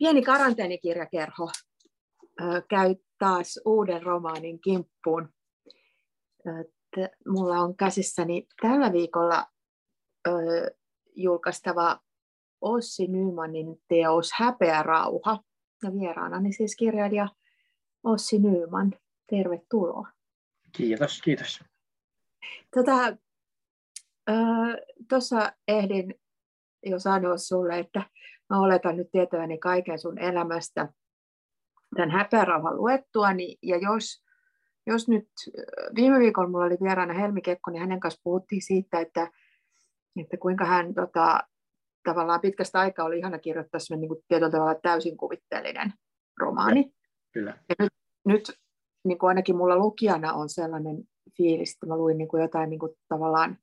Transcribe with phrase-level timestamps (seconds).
[0.00, 1.50] pieni karanteenikirjakerho
[2.68, 5.28] käy taas uuden romaanin kimppuun.
[7.28, 9.46] Mulla on käsissäni tällä viikolla
[11.16, 12.00] julkaistava
[12.60, 15.38] Ossi Nymanin teos Häpeä rauha.
[15.82, 17.28] Ja vieraanani siis kirjailija
[18.04, 18.94] Ossi Nyman.
[19.30, 20.08] Tervetuloa.
[20.76, 21.60] Kiitos, kiitos.
[22.74, 23.16] Tota,
[25.08, 26.14] Tuossa ehdin
[26.86, 28.02] jo sanoa sulle, että
[28.50, 30.88] mä oletan nyt tietoani kaiken sun elämästä
[31.96, 33.56] tämän häpeärauhan luettuani.
[33.62, 34.24] Ja jos,
[34.86, 35.28] jos nyt
[35.94, 39.30] viime viikolla mulla oli vieraana Helmi Kekko, niin hänen kanssa puhuttiin siitä, että,
[40.20, 41.40] että kuinka hän tota,
[42.04, 45.92] tavallaan pitkästä aikaa oli ihana kirjoittaa niin kuin tietyllä tavalla täysin kuvitteellinen
[46.40, 46.80] romaani.
[46.80, 46.92] Ja,
[47.32, 47.58] kyllä.
[47.68, 47.92] Ja nyt,
[48.26, 48.52] nyt
[49.04, 50.96] niin kuin ainakin mulla lukijana on sellainen
[51.36, 53.58] fiilis, että mä luin niin kuin jotain niin kuin tavallaan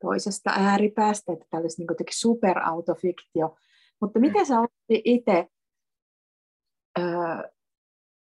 [0.00, 3.56] toisesta ääripäästä, että tämä olisi niin superautofiktio.
[4.00, 4.54] Mutta miten sä
[4.88, 5.48] itse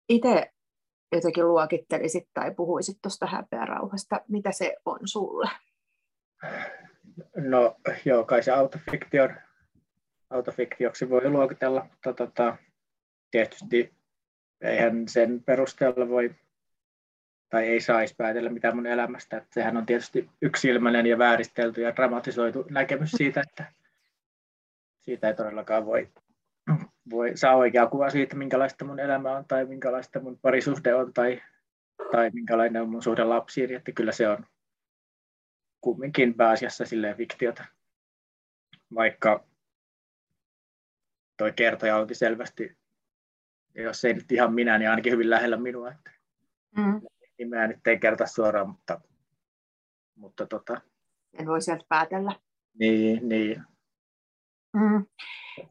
[0.10, 0.52] itse
[1.12, 5.50] jotenkin luokittelisit tai puhuisit tuosta häpeärauhasta, mitä se on sulle?
[7.36, 9.30] No joo, kai se autofiktio,
[10.30, 12.58] autofiktioksi voi luokitella, mutta tota,
[13.32, 13.94] tietysti
[14.62, 16.36] eihän sen perusteella voi
[17.50, 19.38] tai ei saisi päätellä mitään mun elämästä.
[19.38, 23.79] Että sehän on tietysti yksilmäinen ja vääristelty ja dramatisoitu näkemys siitä, että
[25.10, 26.12] siitä ei todellakaan voi,
[27.10, 31.42] voi saa oikea kuva siitä, minkälaista mun elämä on tai minkälaista mun parisuhde on tai,
[32.12, 33.76] tai minkälainen on mun suhde lapsiin.
[33.76, 34.46] Että kyllä se on
[35.82, 37.66] kumminkin pääasiassa silleen fiktiota.
[38.96, 39.46] Vaikka
[41.38, 42.78] toi kertoja onkin selvästi,
[43.76, 45.92] jos ei nyt ihan minä, niin ainakin hyvin lähellä minua.
[45.92, 46.12] Että
[46.78, 47.02] mm
[47.40, 49.02] nimeä nyt ei kerta suoraan, mutta,
[50.16, 50.82] mutta tota,
[51.40, 52.32] en voi sieltä päätellä.
[52.80, 53.64] Niin, niin.
[54.74, 55.06] Mm.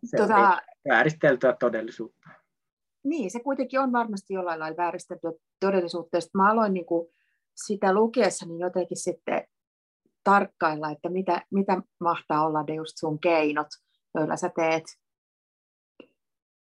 [0.04, 2.28] Se tota, on vääristeltyä todellisuutta.
[3.04, 6.20] Niin, se kuitenkin on varmasti jollain lailla vääristeltyä todellisuutta.
[6.20, 7.08] Sitten mä aloin niin kuin
[7.66, 9.47] sitä lukiessa niin jotenkin sitten
[10.25, 13.66] tarkkailla, että mitä, mitä mahtaa olla ne just sun keinot,
[14.14, 14.84] joilla sä teet,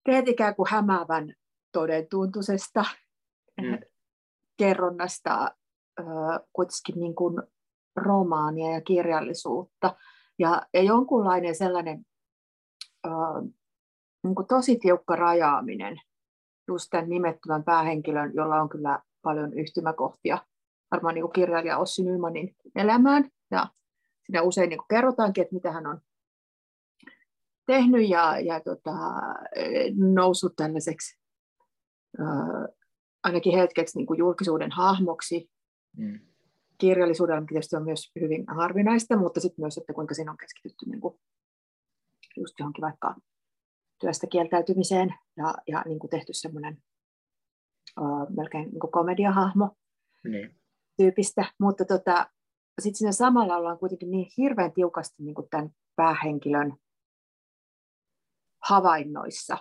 [0.06, 1.34] teet ikään kuin hämäävän
[1.72, 2.86] todentuntuisesta
[3.62, 3.78] mm
[4.58, 5.56] kerronnasta
[6.54, 7.44] kuitenkin niin kuin
[7.96, 9.96] romaania ja kirjallisuutta.
[10.40, 12.06] Ja, ja jonkunlainen sellainen
[14.24, 16.02] niin kuin tosi tiukka rajaaminen
[16.68, 20.38] just tämän nimettömän päähenkilön, jolla on kyllä paljon yhtymäkohtia
[20.92, 23.30] varmaan niin kuin kirjailija Ossi Nymanin elämään.
[23.52, 23.68] Ja
[24.26, 26.02] siinä usein niin kuin kerrotaankin, että mitä hän on
[27.66, 28.92] tehnyt ja, ja tota,
[29.96, 31.20] noussut tällaiseksi
[33.24, 35.50] ainakin hetkeksi niin kuin julkisuuden hahmoksi.
[35.98, 36.20] Mm.
[36.78, 41.02] Kirjallisuudella tietysti on myös hyvin harvinaista, mutta sitten myös, että kuinka siinä on keskitytty niin
[41.02, 41.20] kuin
[42.38, 43.16] just johonkin vaikka
[44.00, 46.84] työstä kieltäytymiseen ja, ja niin kuin tehty semmoinen
[48.38, 49.76] melkein niin kuin komediahahmo
[50.24, 50.56] niin.
[50.98, 52.30] tyypistä, mutta tota,
[52.82, 56.78] sitten siinä samalla ollaan kuitenkin niin hirveän tiukasti niin kuin tämän päähenkilön
[58.64, 59.58] havainnoissa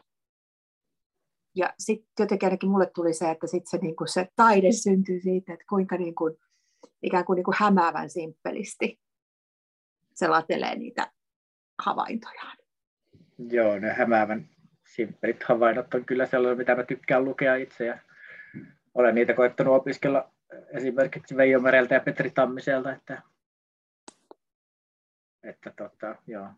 [1.57, 5.21] ja sitten jotenkin ainakin mulle tuli se, että sit se, niin kuin se taide syntyy
[5.21, 6.35] siitä, että kuinka niin kuin,
[7.03, 9.01] ikään kuin, niin kuin hämäävän simppelisti
[10.15, 11.13] se latelee niitä
[11.85, 12.57] havaintojaan.
[13.39, 14.49] Joo, ne hämäävän
[14.87, 17.87] simppelit havainnot on kyllä sellainen, mitä mä tykkään lukea itse.
[17.87, 17.99] Ja
[18.95, 20.31] olen niitä koettanut opiskella
[20.69, 23.23] esimerkiksi Veijo Mereltä ja Petri Tammiselta, että,
[25.43, 26.49] että tota, joo,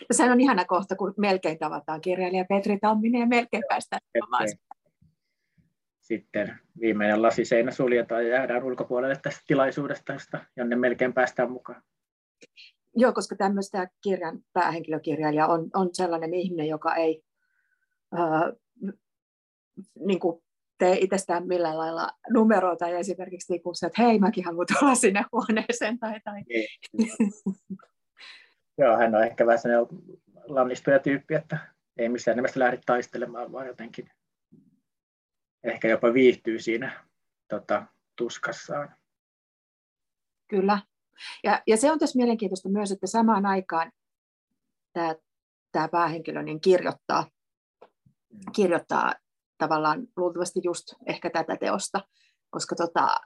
[0.00, 4.00] ja sehän on ihana kohta, kun melkein tavataan kirjailija Petri Tamminen ja melkein päästään
[6.00, 11.82] Sitten viimeinen lasiseinä suljetaan ja jäädään ulkopuolelle tästä tilaisuudesta, josta jonne melkein päästään mukaan.
[12.96, 17.22] Joo, koska tämmöistä kirjan päähenkilökirjailija on, on sellainen ihminen, joka ei
[18.18, 18.42] äh,
[19.98, 20.42] niin kuin
[20.78, 24.94] tee itsestään millään lailla numeroita ja esimerkiksi niin kuin se, että hei, mäkin haluan tulla
[24.94, 26.42] sinne huoneeseen tai, tai.
[26.48, 26.68] Niin.
[28.78, 29.98] Joo, hän on ehkä vähän sellainen
[30.48, 31.58] lannistuja tyyppi, että
[31.96, 34.10] ei missään nimessä lähde taistelemaan, vaan jotenkin
[35.64, 37.04] ehkä jopa viihtyy siinä
[37.48, 37.86] tota,
[38.16, 38.96] tuskassaan.
[40.48, 40.78] Kyllä.
[41.44, 43.92] Ja, ja se on tässä mielenkiintoista myös, että samaan aikaan
[44.92, 45.14] tämä,
[45.72, 47.26] tämä päähenkilö niin kirjoittaa,
[48.56, 49.14] kirjoittaa
[49.58, 52.00] tavallaan luultavasti just ehkä tätä teosta,
[52.50, 53.20] koska tota,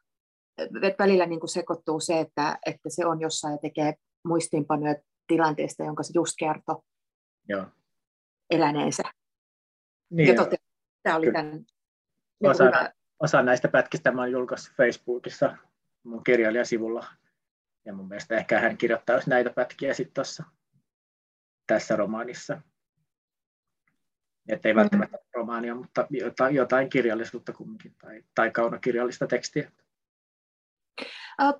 [0.98, 3.94] välillä niin kuin sekoittuu se, että, että se on jossain ja tekee
[4.24, 4.94] muistiinpanoja
[5.26, 6.82] tilanteesta, jonka se just kertoi
[7.48, 7.66] Joo.
[8.50, 9.02] eläneensä.
[10.10, 10.46] Niin ja
[11.02, 11.66] tämä oli tämän,
[12.40, 12.92] niin osa, hyvä.
[13.20, 15.56] osa näistä pätkistä mä olen julkaissut Facebookissa
[16.02, 17.06] mun kirjailijasivulla.
[17.88, 20.44] Ja mun mielestä ehkä hän kirjoittaa näitä pätkiä sitten tuossa
[21.66, 22.60] tässä romaanissa.
[24.48, 24.78] Että ei mm.
[24.78, 29.72] välttämättä romaania, mutta jotain, jotain kirjallisuutta kumminkin tai, tai kaunokirjallista tekstiä.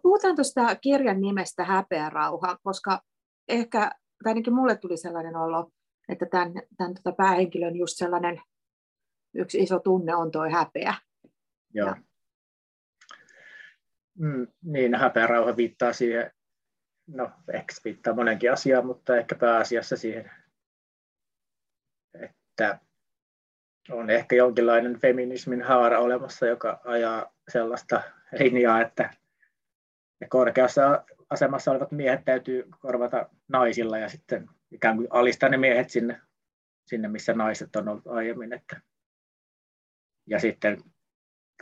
[0.02, 3.02] Puhutaan tuosta kirjan nimestä Häpeä rauha, koska
[3.48, 3.80] ehkä,
[4.24, 5.70] tai ainakin mulle tuli sellainen olo,
[6.08, 8.42] että tämän, tämän tota päähenkilön just sellainen
[9.34, 10.94] yksi iso tunne on tuo häpeä.
[11.74, 11.88] Joo.
[11.88, 11.96] Ja.
[14.18, 16.30] Mm, niin, häpeä rauha viittaa siihen,
[17.06, 20.30] no ehkä viittaa monenkin asiaan, mutta ehkä pääasiassa siihen,
[22.14, 22.78] että
[23.90, 28.02] on ehkä jonkinlainen feminismin haara olemassa, joka ajaa sellaista
[28.38, 29.10] linjaa, että
[30.28, 36.20] korkeassa asemassa olevat miehet täytyy korvata naisilla ja sitten ikään kuin alistaa ne miehet sinne,
[36.86, 38.52] sinne missä naiset on ollut aiemmin.
[38.52, 38.80] Että,
[40.26, 40.82] ja sitten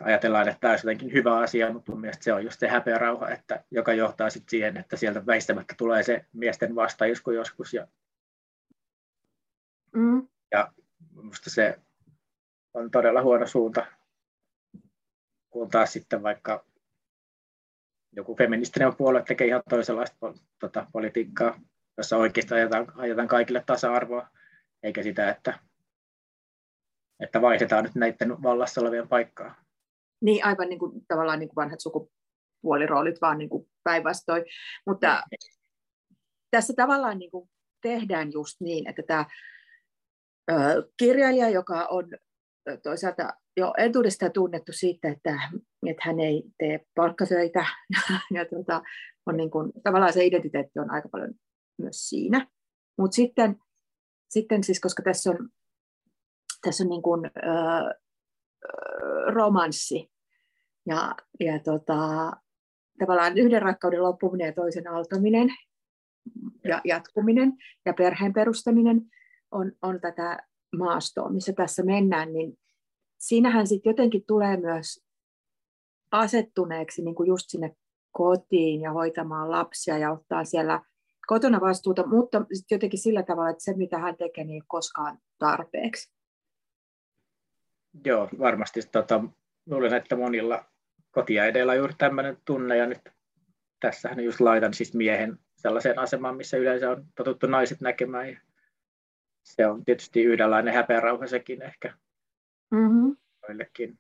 [0.04, 2.98] ajatellaan, että tämä olisi jotenkin hyvä asia, mutta mun mielestä se on just se häpeä
[2.98, 7.74] rauha, että, joka johtaa sitten siihen, että sieltä väistämättä tulee se miesten vastaisku joskus.
[7.74, 7.86] Ja,
[9.92, 10.28] mm.
[10.52, 10.72] ja
[11.14, 11.78] minusta se
[12.74, 13.86] on todella huono suunta,
[15.50, 16.64] kun taas sitten vaikka
[18.12, 21.60] joku feministinen puolue tekee ihan toisenlaista tota, politiikkaa,
[21.96, 24.28] jossa oikeasti ajetaan, ajetaan kaikille tasa-arvoa,
[24.82, 25.58] eikä sitä, että,
[27.20, 29.65] että vaihdetaan nyt näiden vallassa olevien paikkaa.
[30.22, 34.44] Niin, aivan niin kuin, tavallaan niin kuin vanhat sukupuoliroolit, vaan niin kuin päinvastoin.
[34.86, 35.22] Mutta
[36.50, 37.50] tässä tavallaan niin kuin
[37.82, 39.26] tehdään just niin, että tämä
[40.50, 42.04] ö, kirjailija, joka on
[42.82, 45.40] toisaalta jo entuudestaan tunnettu siitä, että,
[45.86, 47.66] että hän ei tee palkkatöitä
[48.34, 48.82] ja, tuota,
[49.26, 51.34] on niin kuin, tavallaan se identiteetti on aika paljon
[51.78, 52.46] myös siinä.
[52.98, 53.56] Mutta sitten,
[54.28, 55.48] sitten siis, koska tässä on,
[56.62, 58.00] tässä on niin kuin, ö,
[59.26, 60.10] romanssi
[60.86, 62.32] ja, ja tota,
[62.98, 65.48] tavallaan yhden rakkauden loppuminen ja toisen altaminen
[66.64, 67.52] ja jatkuminen
[67.84, 69.02] ja perheen perustaminen
[69.50, 70.38] on, on tätä
[70.78, 72.58] maastoa, missä tässä mennään, niin
[73.18, 75.04] siinähän sitten jotenkin tulee myös
[76.10, 77.76] asettuneeksi niin kuin just sinne
[78.12, 80.80] kotiin ja hoitamaan lapsia ja ottaa siellä
[81.26, 85.18] kotona vastuuta, mutta sitten jotenkin sillä tavalla, että se mitä hän tekee, niin ei koskaan
[85.38, 86.15] tarpeeksi.
[88.04, 88.80] Joo, varmasti.
[88.92, 89.24] Tota,
[89.66, 90.64] luulen, että monilla
[91.10, 93.00] kotiäideillä on juuri tämmöinen tunne, ja nyt
[93.80, 98.40] tässähän just laitan siis miehen sellaiseen asemaan, missä yleensä on totuttu naiset näkemään, ja
[99.44, 101.94] se on tietysti yhdenlainen häpeärauha sekin ehkä
[102.70, 103.16] mm-hmm.
[103.48, 103.98] joillekin.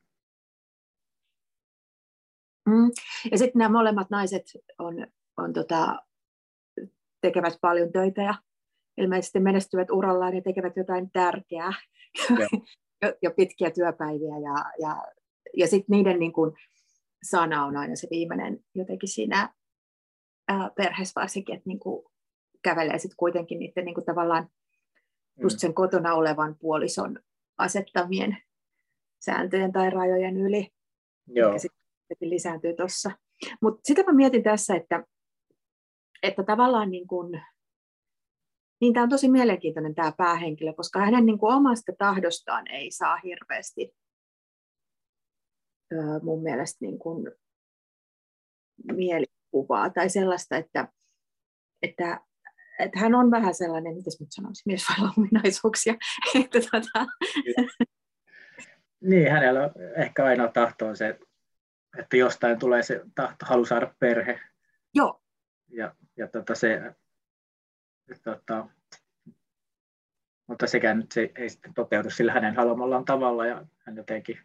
[2.68, 2.90] Mm.
[3.30, 4.44] Ja sitten nämä molemmat naiset
[4.78, 5.06] on,
[5.36, 6.02] on tota,
[7.20, 8.34] tekevät paljon töitä ja
[8.96, 11.72] ilmeisesti menestyvät urallaan ja tekevät jotain tärkeää
[12.38, 12.48] ja,
[13.22, 14.38] ja pitkiä työpäiviä.
[14.38, 15.02] Ja, ja,
[15.56, 16.56] ja sitten niiden niin kun,
[17.22, 19.54] sana on aina se viimeinen jotenkin siinä
[20.48, 22.12] ää, perheessä varsinkin, että niin kun,
[22.62, 24.48] kävelee sitten kuitenkin niiden niin kun, tavallaan
[25.40, 25.60] just mm.
[25.60, 27.20] sen kotona olevan puolison
[27.58, 28.36] asettamien
[29.24, 30.68] sääntöjen tai rajojen yli,
[31.26, 31.48] Joo.
[31.48, 33.10] mikä sitten lisääntyy tuossa.
[33.62, 35.04] Mutta sitä mä mietin tässä, että,
[36.22, 37.40] että tavallaan niin kun,
[38.80, 43.16] niin tämä on tosi mielenkiintoinen tämä päähenkilö, koska hänen niin kuin omasta tahdostaan ei saa
[43.16, 43.94] hirveästi
[46.22, 47.32] mun mielestä niin kuin
[48.92, 50.88] mielikuvaa tai sellaista, että,
[51.82, 52.20] että
[52.78, 55.94] että hän on vähän sellainen, miten nyt sanoisin, mies vai ominaisuuksia.
[56.44, 57.06] että tota...
[59.00, 61.18] Niin, hänellä on ehkä aina tahto on se,
[61.98, 64.40] että jostain tulee se tahto, halu saada perhe.
[64.94, 65.22] Joo.
[65.68, 66.94] Ja, ja tota se,
[68.24, 68.68] tota,
[70.46, 74.38] mutta sekään nyt se ei sitten toteudu sillä hänen haluamallaan tavalla ja hän jotenkin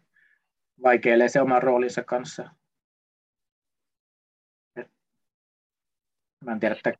[0.82, 2.50] vaikeilee se oman roolinsa kanssa.
[4.76, 4.90] Et,
[6.44, 6.92] mä en tiedä, että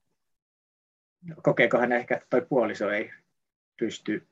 [1.42, 3.12] kokeeko hän ehkä, että toi puoliso ei
[3.78, 4.28] pysty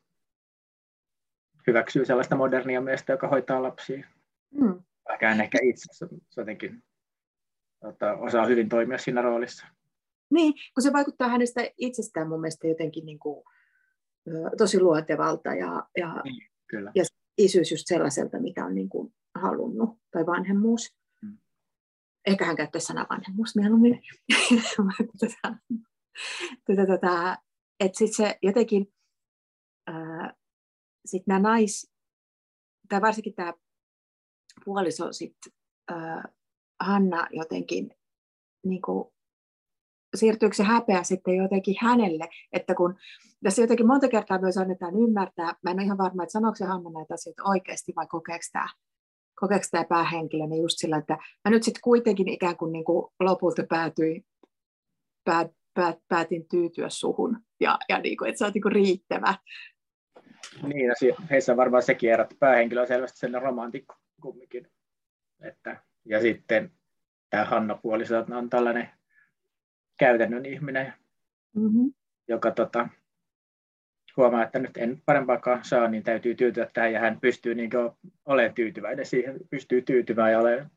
[1.67, 4.07] hyväksyä sellaista modernia miestä, joka hoitaa lapsia.
[4.51, 4.83] Mm.
[5.09, 6.07] Vaikka hän ehkä itse
[6.37, 6.83] jotenkin
[7.81, 9.67] tota, osaa hyvin toimia siinä roolissa.
[10.31, 13.45] Niin, kun se vaikuttaa hänestä itsestään mun mielestä jotenkin niin kuin,
[14.59, 16.93] tosi luontevalta ja, ja, niin, kyllä.
[16.95, 17.05] ja
[17.39, 20.95] isyys just sellaiselta, mitä on niin kuin halunnut, tai vanhemmuus.
[21.23, 21.39] Mm.
[22.27, 24.01] Ehkä hän käyttäisi sanaa vanhemmuus mieluummin.
[25.21, 25.57] tota,
[26.67, 27.37] tota, tota,
[27.81, 28.93] että sitten se jotenkin,
[31.07, 31.93] sitten nämä nais,
[32.89, 33.55] tai varsinkin tämä
[34.65, 35.37] puoliso sit,
[35.89, 36.29] ää,
[36.81, 37.95] Hanna jotenkin
[38.65, 39.13] niin kuin,
[40.15, 42.97] siirtyykö se häpeä sitten jotenkin hänelle, että kun
[43.45, 46.65] tässä jotenkin monta kertaa myös annetaan ymmärtää, mä en ole ihan varma, että sanooko se
[46.65, 48.69] Hanna näitä asioita oikeasti vai kokeeko tämä,
[49.41, 53.13] kokeeko tämä päähenkilö, niin just sillä, että mä nyt sitten kuitenkin ikään kuin, niin kuin
[53.21, 54.25] lopulta päätyin,
[55.25, 59.35] päät, päät, päätin tyytyä suhun ja, ja niin kuin, että se on niin kuin riittävä.
[60.63, 60.95] Niin, ja
[61.31, 64.69] heissä on varmaan sekin ero, että päähenkilö on selvästi sen romantikko kumminkin.
[65.41, 66.73] Että, ja sitten
[67.31, 68.89] tämä Hanna puoliso on tällainen
[70.01, 70.93] käytännön ihminen,
[71.57, 71.93] mm-hmm.
[72.29, 72.89] joka tota,
[74.17, 77.71] huomaa, että nyt en parempaakaan saa, niin täytyy tyytyä tähän, ja hän pystyy niin
[78.27, 80.71] olemaan tyytyväinen siihen, pystyy tyytymään ja olemaan,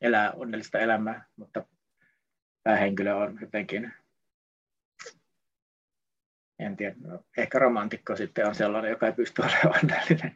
[0.00, 1.66] elää onnellista elämää, mutta
[2.62, 3.92] päähenkilö on jotenkin,
[6.58, 10.32] en tiedä, no, ehkä romantikko sitten on sellainen, joka ei pysty olemaan onnellinen.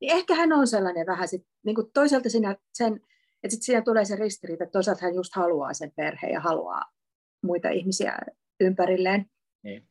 [0.00, 2.94] Niin ehkä hän on sellainen vähän, sit, niin kuin toisaalta siinä, sen,
[3.42, 6.97] että sit siinä tulee se ristiriita, että toisaalta hän just haluaa sen perheen ja haluaa
[7.42, 8.18] muita ihmisiä
[8.60, 9.26] ympärilleen.
[9.62, 9.88] Niin.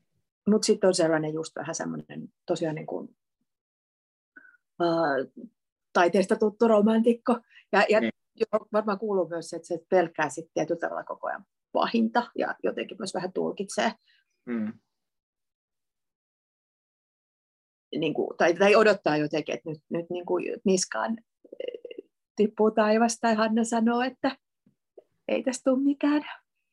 [0.47, 3.17] Mutta sitten on sellainen just vähän semmoinen tosiaan niin kuin,
[4.81, 5.45] uh,
[5.93, 7.39] taiteesta tuttu romantikko.
[7.71, 8.11] Ja, ja niin.
[8.73, 12.97] varmaan kuuluu myös se, että se pelkää sitten tietyllä tavalla koko ajan pahinta ja jotenkin
[12.99, 13.91] myös vähän tulkitsee.
[14.45, 14.73] Mm.
[17.99, 21.17] Niin kuin, tai, tai odottaa jotenkin, että nyt, nyt niin kuin niskaan
[21.59, 24.37] eh, tippuu taivasta tai Hanna sanoo, että
[25.27, 26.21] ei tästä tule mikään.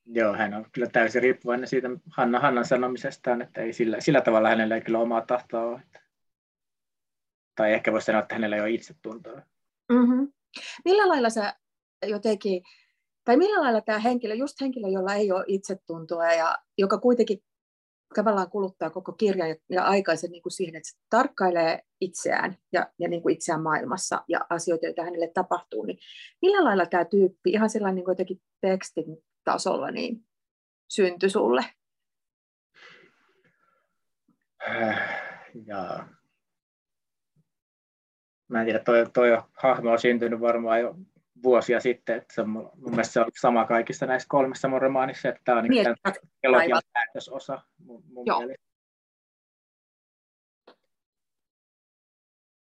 [0.06, 4.48] Joo, hän on kyllä täysin riippuvainen siitä Hanna Hannan sanomisestaan, että ei sillä, sillä tavalla
[4.48, 5.82] hänellä ei kyllä omaa tahtoa ole.
[7.54, 9.42] Tai ehkä voisi sanoa, että hänellä ei ole itsetuntoa.
[9.92, 10.32] Mm-hmm.
[10.84, 11.54] Millä lailla sä
[12.06, 12.62] jotenkin,
[13.24, 17.38] tai millä lailla tämä henkilö, just henkilö, jolla ei ole itsetuntoa ja joka kuitenkin
[18.14, 22.90] tavallaan kuluttaa koko kirjan ja, ja aikaisen niin kuin siihen, että se tarkkailee itseään ja,
[22.98, 25.98] ja niin kuin itseään maailmassa ja asioita, joita hänelle tapahtuu, niin
[26.42, 29.06] millä lailla tämä tyyppi ihan sellainen niin kuin jotenkin tekstin
[29.44, 30.24] tasolla niin
[30.88, 31.64] syntyi sulle?
[34.68, 35.24] Äh,
[35.66, 36.08] ja
[38.48, 40.96] mä en tiedä, toi, toi hahmo on syntynyt varmaan jo
[41.42, 45.28] vuosia sitten, että se on, mun mielestä se on sama kaikissa näissä kolmessa mun romaanissa,
[45.28, 45.86] että tämä on niin
[46.42, 48.38] elogian päätösosa mun, mun Joo.
[48.38, 48.64] mielestä.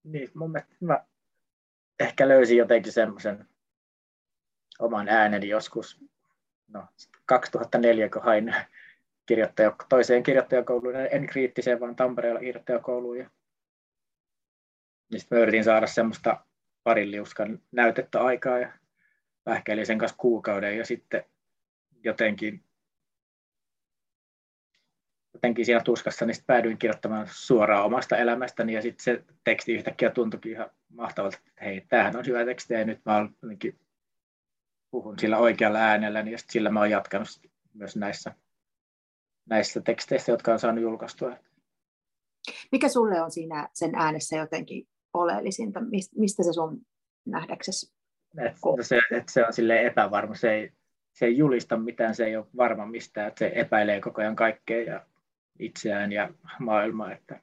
[0.04, 1.04] Niin, mun mielestä mä
[2.00, 3.48] ehkä löysin jotenkin semmoisen
[4.78, 6.00] oman ääneni joskus
[6.68, 6.86] no,
[7.26, 8.54] 2004, kun hain
[9.26, 13.18] kirjoittaja, toiseen kirjoittajakouluun, en kriittiseen, vaan Tampereella kirjoittajakouluun.
[13.18, 13.30] Ja
[15.10, 16.44] niin sitten yritin saada semmoista
[16.84, 18.72] parin liuskan näytettä aikaa ja
[19.44, 21.24] pähkäilin sen kanssa kuukauden ja sitten
[22.04, 22.62] jotenkin,
[25.34, 30.52] jotenkin siinä tuskassa niin päädyin kirjoittamaan suoraan omasta elämästäni ja sitten se teksti yhtäkkiä tuntuikin
[30.52, 33.58] ihan mahtavalta, että hei, tämähän on hyvä teksti ja nyt mä olen
[34.90, 37.28] puhun sillä oikealla äänellä, niin sillä mä oon jatkanut
[37.74, 38.34] myös näissä,
[39.46, 41.36] näissä teksteissä, jotka on saanut julkaistua.
[42.72, 45.80] Mikä sulle on siinä sen äänessä jotenkin oleellisinta?
[46.16, 46.80] Mistä se sun
[47.26, 47.98] nähdäksesi
[48.36, 50.72] että se, että se on sille epävarma, se ei,
[51.12, 54.82] se ei julista mitään, se ei ole varma mistään, että se epäilee koko ajan kaikkea
[54.82, 55.06] ja
[55.58, 57.40] itseään ja maailmaa, että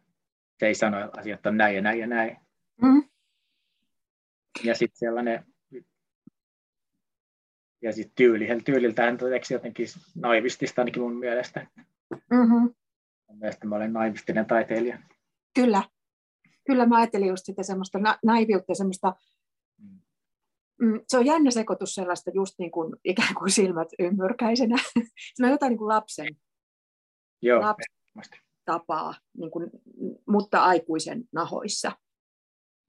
[0.60, 2.38] se ei sano, että asiat on näin ja näin ja näin.
[2.82, 3.04] Mm.
[4.64, 5.46] Ja sitten sellainen
[7.86, 11.68] ja sitten tyyli, tyyliltään teksti jotenkin naivistista ainakin mun mielestä.
[12.12, 12.74] Mm-hmm.
[13.28, 15.00] Mun mielestä mä olen naivistinen taiteilija.
[15.56, 15.84] Kyllä.
[16.68, 19.16] Kyllä mä ajattelin just sitä semmoista na- naiviutta, semmoista
[19.78, 20.00] mm.
[20.82, 21.02] mm.
[21.08, 24.76] se on jännä sekoitus sellaista just niin kuin ikään kuin silmät ymmyrkäisenä.
[25.36, 26.36] se on jotain niin kuin lapsen,
[27.42, 29.70] Joo, lapsen tapaa, niin kuin,
[30.28, 31.92] mutta aikuisen nahoissa.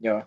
[0.00, 0.22] Joo.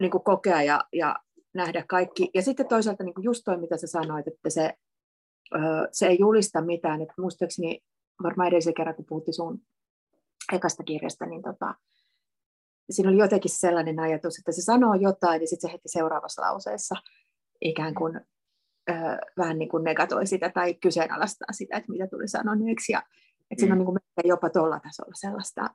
[0.00, 1.16] Niin kuin kokea ja, ja
[1.54, 2.30] nähdä kaikki.
[2.34, 4.74] Ja sitten toisaalta niin kuin just toi, mitä sä sanoit, että se,
[5.92, 7.02] se ei julista mitään.
[7.02, 7.80] Että muistaakseni
[8.22, 9.58] varmaan edellisen kerran, kun puhuttiin sun
[10.52, 11.74] ekasta kirjasta, niin tota,
[12.90, 16.94] siinä oli jotenkin sellainen ajatus, että se sanoo jotain ja sitten se heti seuraavassa lauseessa
[17.60, 18.20] ikään kuin
[18.90, 18.92] ö,
[19.38, 22.92] vähän niin kuin negatoi sitä tai kyseenalaistaa sitä, että mitä tuli sanoneeksi.
[22.92, 23.02] Ja,
[23.50, 23.84] että siinä on mm.
[23.84, 25.70] niin kuin jopa tuolla tasolla sellaista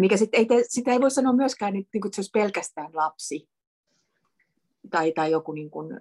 [0.00, 2.30] mikä sit ei te, sitä ei voi sanoa myöskään, niin, niin kuin, että se olisi
[2.32, 3.48] pelkästään lapsi
[4.90, 6.00] tai, tai joku niin kuin,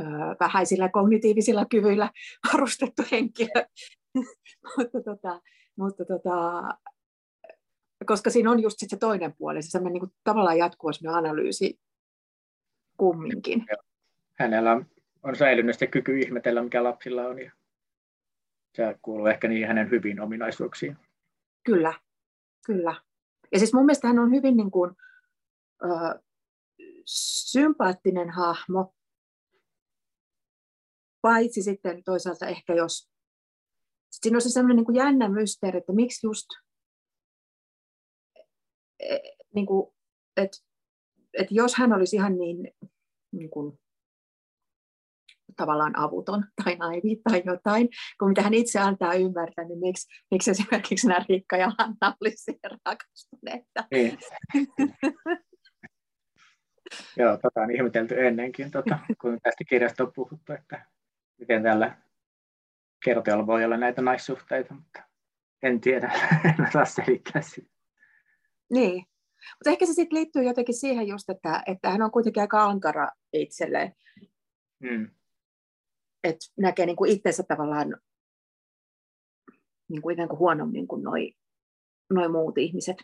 [0.00, 0.04] ö,
[0.40, 2.10] vähäisillä kognitiivisilla kyvyillä
[2.52, 3.64] varustettu henkilö.
[4.76, 5.40] mutta, tota,
[5.76, 6.62] mutta tota,
[8.06, 11.80] koska siinä on just sit se toinen puoli, se niin kuin, tavallaan jatkuva analyysi
[12.96, 13.66] kumminkin.
[14.38, 14.72] Hänellä
[15.22, 17.52] on, säilynyt se kyky ihmetellä, mikä lapsilla on, ja
[18.74, 20.96] se kuuluu ehkä niin hänen hyvin ominaisuuksiin.
[21.64, 21.94] Kyllä,
[22.66, 23.02] Kyllä.
[23.52, 24.90] Ja siis mun mielestä hän on hyvin niin kuin,
[25.82, 26.22] ö,
[27.50, 28.94] sympaattinen hahmo,
[31.20, 33.10] paitsi sitten toisaalta ehkä jos,
[34.10, 36.46] siinä on se sellainen niin kuin jännä mysteeri, että miksi just,
[39.00, 39.18] e,
[39.54, 39.94] niin kuin,
[40.36, 40.58] että,
[41.38, 42.72] että jos hän olisi ihan niin,
[43.32, 43.78] niin kuin,
[45.56, 50.50] tavallaan avuton tai naivi tai jotain, kun mitä hän itse antaa ymmärtää, niin miksi, miksi
[50.50, 53.84] esimerkiksi nämä Riikka ja Hanna olisi siihen rakastuneita.
[53.90, 54.18] Niin.
[57.16, 60.86] Joo, tota on ihmetelty ennenkin, tota, kun tästä kirjasta on puhuttu, että
[61.38, 61.96] miten tällä
[63.04, 65.02] kertojalla voi olla näitä naissuhteita, mutta
[65.62, 66.12] en tiedä,
[66.44, 67.76] en saa selittää sitä.
[68.70, 69.06] Niin,
[69.54, 73.08] mutta ehkä se sitten liittyy jotenkin siihen just, että, että hän on kuitenkin aika ankara
[73.32, 73.92] itselleen.
[74.88, 75.10] Hmm.
[76.24, 77.96] Että näkee niin kuin itsensä tavallaan
[79.88, 81.32] niin kuin ikään kuin huonommin kuin noi,
[82.10, 82.96] noi muut ihmiset.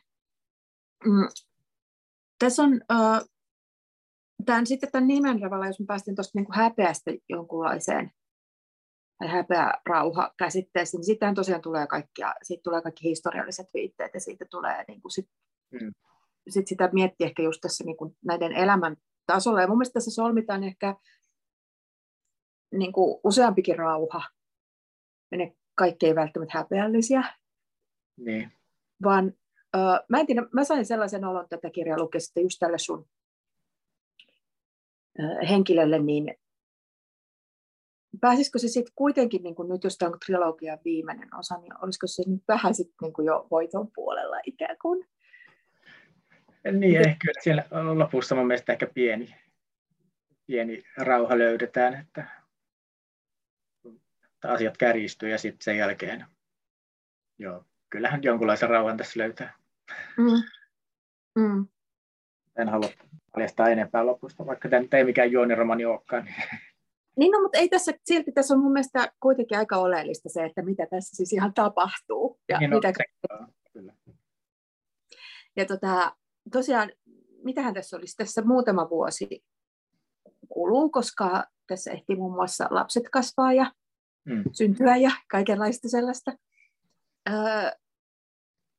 [1.05, 1.29] Mm.
[2.39, 3.29] Tässä on uh,
[4.45, 8.11] tämän, sitten tämän nimen tavalla, jos me päästiin tuosta niin häpeästä jonkunlaiseen
[9.19, 14.21] tai häpeä rauha käsitteeseen, niin sittenhän tosiaan tulee kaikkia, siitä tulee kaikki historialliset viitteet ja
[14.21, 15.29] siitä tulee niin kuin sit,
[15.71, 15.93] mm.
[16.49, 19.61] sit sitä miettiä ehkä just tässä niin kuin näiden elämän tasolla.
[19.61, 20.97] Ja mun mielestä tässä solmitaan ehkä
[22.73, 24.23] niin kuin useampikin rauha.
[25.31, 27.23] Ja ne kaikki ei välttämättä häpeällisiä.
[28.17, 28.53] Niin.
[29.03, 29.27] Vaan
[29.77, 33.09] uh, mä en tiedä, mä sain sellaisen olon tätä kirjaa lukiessa, että just tälle sun
[35.19, 36.35] uh, henkilölle, niin
[38.21, 42.07] pääsisikö se sitten kuitenkin, niin kun nyt jos tämä on trilogian viimeinen osa, niin olisiko
[42.07, 45.09] se nyt vähän sitten niin jo voiton puolella ikään kuin?
[46.73, 47.65] Niin, ehkä siellä
[47.95, 49.35] lopussa mun mielestä ehkä pieni,
[50.47, 52.42] pieni rauha löydetään, että
[54.45, 56.27] asiat kärjistyy ja sitten sen jälkeen,
[57.39, 59.55] joo, kyllähän jonkunlaisen rauhan tässä löytää.
[60.17, 60.43] Mm.
[61.39, 61.67] Mm.
[62.59, 62.89] En halua
[63.33, 66.25] paljastaa enempää lopusta, vaikka tämä ei mikään juoniromani olekaan.
[66.25, 66.35] Niin
[67.17, 70.63] niin, no, mutta ei tässä, silti tässä on mun mielestä kuitenkin aika oleellista se, että
[70.63, 72.41] mitä tässä siis ihan tapahtuu.
[72.49, 72.93] Ja, niin, no, mitä...
[72.97, 73.05] se,
[73.73, 73.93] kyllä.
[75.57, 76.17] ja tota,
[76.53, 76.93] tosiaan,
[77.45, 78.17] mitähän tässä olisi?
[78.17, 79.45] Tässä muutama vuosi
[80.49, 83.73] kuluu, koska tässä ehti muun muassa lapset kasvaa ja
[84.25, 84.43] mm.
[84.53, 86.33] syntyä ja kaikenlaista sellaista.
[87.31, 87.71] Öö,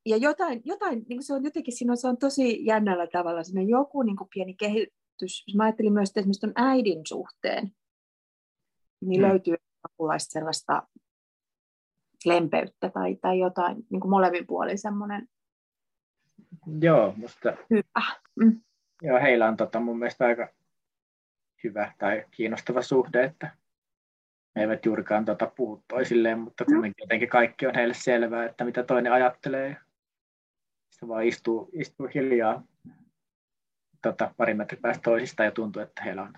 [0.05, 3.61] ja jotain, jotain niin se on jotenkin, siinä on, se on tosi jännällä tavalla, siinä
[3.61, 5.45] joku niin pieni kehitys.
[5.55, 7.71] Mä ajattelin myös että esimerkiksi ton äidin suhteen,
[9.01, 9.27] niin mm.
[9.27, 10.87] löytyy jonkunlaista sellaista
[12.25, 15.27] lempeyttä tai, tai jotain, niin kuin molemmin puolin semmoinen
[16.81, 17.57] Joo, musta...
[17.69, 18.15] Hyvä.
[18.35, 18.61] Mm.
[19.01, 20.47] Joo, heillä on tota, mun mielestä aika
[21.63, 23.55] hyvä tai kiinnostava suhde, että
[24.55, 28.83] he eivät juurikaan tota, puhu toisilleen, mutta kuitenkin jotenkin kaikki on heille selvää, että mitä
[28.83, 29.77] toinen ajattelee.
[30.89, 32.63] Sitten vaan istuu, istuu hiljaa
[34.01, 36.33] tota, pari metrin päästä toisista ja tuntuu, että heillä on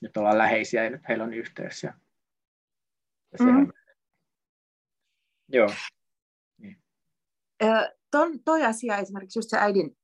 [0.00, 1.82] nyt ollaan läheisiä ja nyt heillä on yhteys.
[1.82, 1.94] Ja,
[3.38, 3.72] ja mm.
[5.48, 5.68] Joo.
[6.58, 6.76] Niin.
[8.10, 9.96] ton, toi asia esimerkiksi just se äidin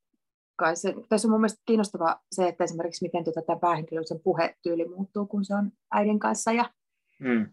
[0.56, 5.26] kanssa, tässä on mun mielestä kiinnostava se, että esimerkiksi miten tuota, tämä päähenkilöisen puhetyyli muuttuu,
[5.26, 6.70] kun se on äidin kanssa ja
[7.22, 7.50] mm.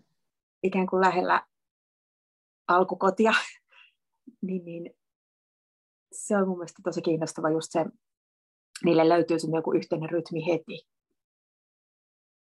[0.63, 1.45] ikään kuin lähellä
[2.67, 3.32] alkukotia,
[4.47, 4.95] niin, niin
[6.12, 7.86] se on mun mielestä tosi kiinnostava just se,
[8.86, 10.88] niille löytyy sen joku yhteinen rytmi heti.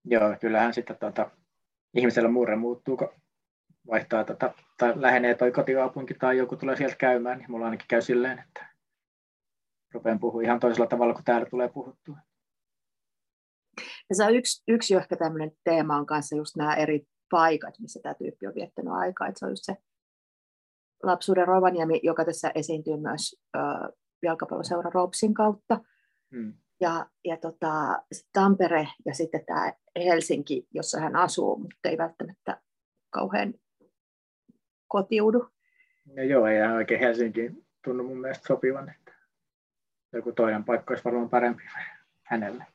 [0.06, 1.32] Joo, kyllähän sitten tota,
[1.94, 3.10] ihmisellä murre muuttuu, kun
[3.88, 8.02] vaihtaa tota, tai lähenee toi kotikaupunki tai joku tulee sieltä käymään, niin mulla ainakin käy
[8.02, 8.76] silleen, että
[9.94, 12.18] rupean puhua ihan toisella tavalla kuin täällä tulee puhuttua.
[14.10, 18.00] Ja se on yksi, yksi ehkä tämmöinen teema on kanssa just nämä eri paikat, missä
[18.04, 19.28] tämä tyyppi on viettänyt aikaa.
[19.28, 19.78] Että se on just se
[21.04, 23.60] lapsuuden Rovaniemi, joka tässä esiintyy myös ö,
[24.24, 25.80] jalkapalloseura Ropsin kautta.
[26.36, 26.54] Hmm.
[26.80, 32.62] Ja, ja tota, Tampere ja sitten tämä Helsinki, jossa hän asuu, mutta ei välttämättä
[33.10, 33.54] kauhean
[34.88, 35.50] kotiudu.
[36.16, 37.52] Ja joo, ei hän oikein Helsinki
[37.84, 39.12] tunnu mun mielestä sopivan, että
[40.14, 41.64] joku toinen paikka olisi varmaan parempi
[42.24, 42.66] hänelle.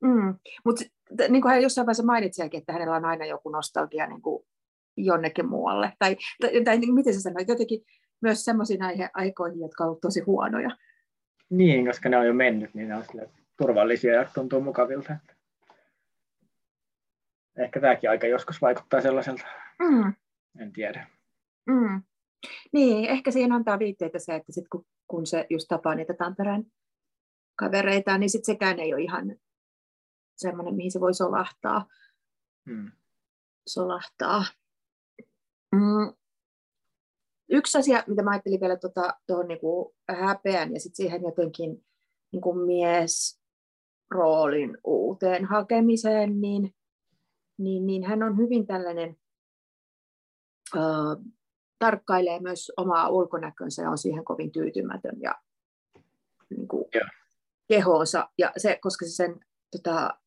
[0.00, 0.34] Mm.
[0.64, 0.84] Mutta
[1.28, 4.46] niin kuin hän jossain vaiheessa mainitsikin, että hänellä on aina joku nostalgia niin kuin
[4.96, 5.92] jonnekin muualle.
[5.98, 7.80] Tai, tai, tai niin, miten se sanoi, jotenkin
[8.20, 8.80] myös semmoisiin
[9.14, 10.70] aikoihin, jotka ovat tosi huonoja.
[11.50, 13.04] Niin, koska ne on jo mennyt, niin ne on
[13.58, 15.16] turvallisia ja tuntuu mukavilta.
[17.58, 19.46] Ehkä tämäkin aika joskus vaikuttaa sellaiselta.
[19.78, 20.12] Mm.
[20.60, 21.06] En tiedä.
[21.66, 22.02] Mm.
[22.72, 26.64] Niin, ehkä siihen antaa viitteitä se, että sit kun, kun se just tapaa niitä Tampereen
[27.56, 29.36] kavereita, niin sit sekään ei ole ihan
[30.40, 31.86] semmoinen, mihin se voi solahtaa.
[32.66, 32.92] Mm.
[33.66, 34.44] solahtaa.
[35.72, 36.12] Mm.
[37.48, 39.58] Yksi asia, mitä mä ajattelin vielä tuota, tuohon niin
[40.08, 41.84] häpeän ja sit siihen jotenkin
[42.32, 46.74] niin kuin miesroolin uuteen hakemiseen, niin,
[47.58, 49.16] niin, niin hän on hyvin tällainen,
[50.76, 51.16] äh,
[51.78, 55.34] tarkkailee myös omaa ulkonäkönsä ja on siihen kovin tyytymätön ja
[56.50, 57.10] niin kuin, yeah.
[57.68, 58.28] kehoonsa.
[58.38, 60.19] Ja se, koska se sen tota,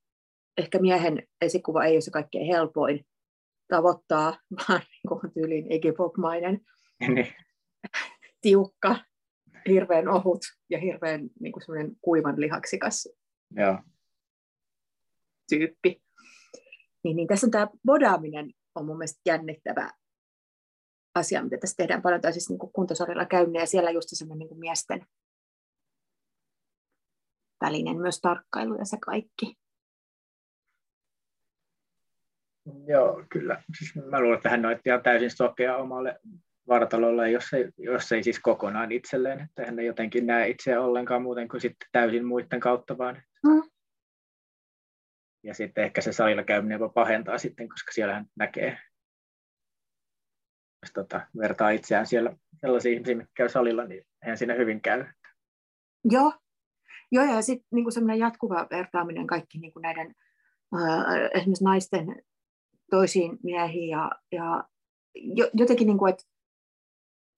[0.58, 3.06] ehkä miehen esikuva ei ole se kaikkein helpoin
[3.68, 4.30] tavoittaa,
[4.70, 6.62] vaan niin kuin tyyliin Iggy Pop-mainen,
[7.00, 7.28] Niin.
[8.42, 8.96] tiukka,
[9.70, 13.10] hirveän ohut ja hirveän niin kuin kuivan lihaksikas
[13.56, 13.80] Joo.
[15.50, 16.04] tyyppi.
[17.04, 19.90] Niin, niin tässä on tämä bodaaminen on mun mielestä jännittävä
[21.16, 24.60] asia, mitä tässä tehdään paljon, tai siis niin kuntosalilla käynnin, ja siellä just semmoinen niin
[24.60, 25.06] miesten
[27.62, 29.58] välinen myös tarkkailu ja se kaikki.
[32.88, 33.64] Joo, kyllä.
[33.78, 36.20] Siis mä luulen, että hän on ihan täysin sokea omalle
[36.68, 41.22] vartalolle, jos ei, jos ei siis kokonaan itselleen, että hän ei jotenkin näe itseä ollenkaan
[41.22, 43.24] muuten kuin sitten täysin muiden kautta vaan.
[43.46, 43.64] Mm.
[45.44, 48.78] Ja sitten ehkä se salilla käyminen jopa pahentaa sitten, koska siellä hän näkee,
[50.82, 55.06] jos tota, vertaa itseään siellä sellaisiin ihmisiin, mitkä käy salilla, niin eihän siinä hyvin käy.
[56.12, 56.34] Joo,
[57.14, 60.16] Joo ja sitten niin semmoinen jatkuva vertaaminen kaikki niin näiden
[60.76, 62.24] äh, esimerkiksi naisten
[62.98, 64.64] toisiin miehiin ja, ja
[65.54, 66.24] jotenkin, niin kuin, että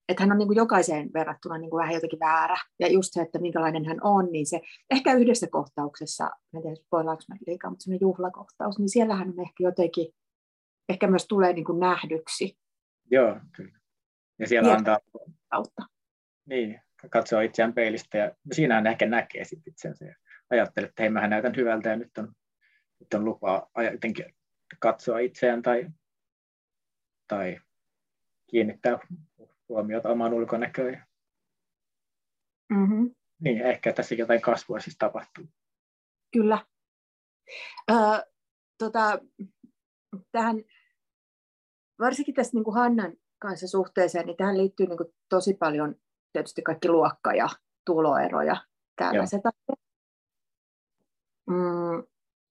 [0.08, 2.56] että hän on niin kuin jokaiseen verrattuna niin kuin vähän jotenkin väärä.
[2.80, 7.22] Ja just se, että minkälainen hän on, niin se ehkä yhdessä kohtauksessa, en tiedä spoilaanko
[7.28, 10.06] mä liikaa, mutta semmoinen juhlakohtaus, niin siellä hän on ehkä jotenkin,
[10.88, 12.58] ehkä myös tulee niin kuin nähdyksi.
[13.10, 13.78] Joo, kyllä.
[14.38, 14.98] Ja siellä Ja- antaa,
[15.48, 15.82] Kautta.
[16.48, 20.14] niin, katsoo itseään peilistä ja siinä hän ehkä näkee sitten itsensä ja
[20.50, 22.32] ajattelee, että hei mähän näytän hyvältä ja nyt on,
[23.00, 24.24] nyt on lupa aja- jotenkin
[24.78, 25.86] katsoa itseään tai,
[27.28, 27.60] tai
[28.46, 28.98] kiinnittää
[29.68, 31.06] huomiota omaan ulkonäköön.
[32.68, 33.14] Mm-hmm.
[33.40, 35.44] Niin, ehkä tässä jotain kasvua siis tapahtuu.
[36.32, 36.66] Kyllä.
[37.90, 37.96] Öö,
[38.78, 39.18] tota,
[40.32, 40.56] tähän,
[41.98, 45.94] varsinkin tässä niin kuin Hannan kanssa suhteeseen, niin tähän liittyy niin kuin tosi paljon
[46.32, 47.48] tietysti kaikki luokka- ja
[47.84, 48.56] tuloeroja,
[48.96, 49.40] tällaiset.
[51.46, 52.06] Mm,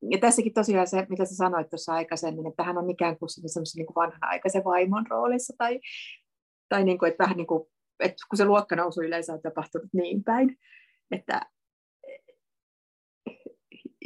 [0.09, 3.63] ja tässäkin tosiaan se, mitä sä sanoit tuossa aikaisemmin, että hän on ikään kuin semmoisen
[3.75, 5.79] niin vanhanaikaisen vaimon roolissa, tai,
[6.69, 7.63] tai niin kuin, että vähän niin kuin,
[7.99, 10.57] että kun se luokkanousu yleensä on tapahtunut niin päin,
[11.11, 11.41] että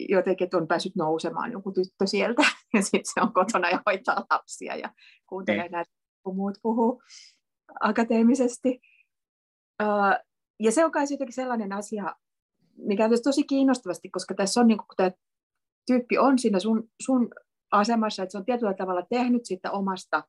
[0.10, 2.42] jotenkin, että on päässyt nousemaan joku tyttö sieltä,
[2.74, 4.94] ja sitten se on kotona ja hoitaa lapsia ja
[5.28, 5.72] kuuntelee Niin.
[5.72, 5.92] näitä,
[6.24, 7.02] kun muut puhuu
[7.80, 8.80] akateemisesti.
[10.60, 12.16] Ja se on kai jotenkin sellainen asia,
[12.78, 15.12] mikä on tosi kiinnostavasti, koska tässä on niin kuin, tämä
[15.88, 17.30] tyyppi on siinä sun, sun
[17.72, 20.24] asemassa, että se on tietyllä tavalla tehnyt siitä omasta,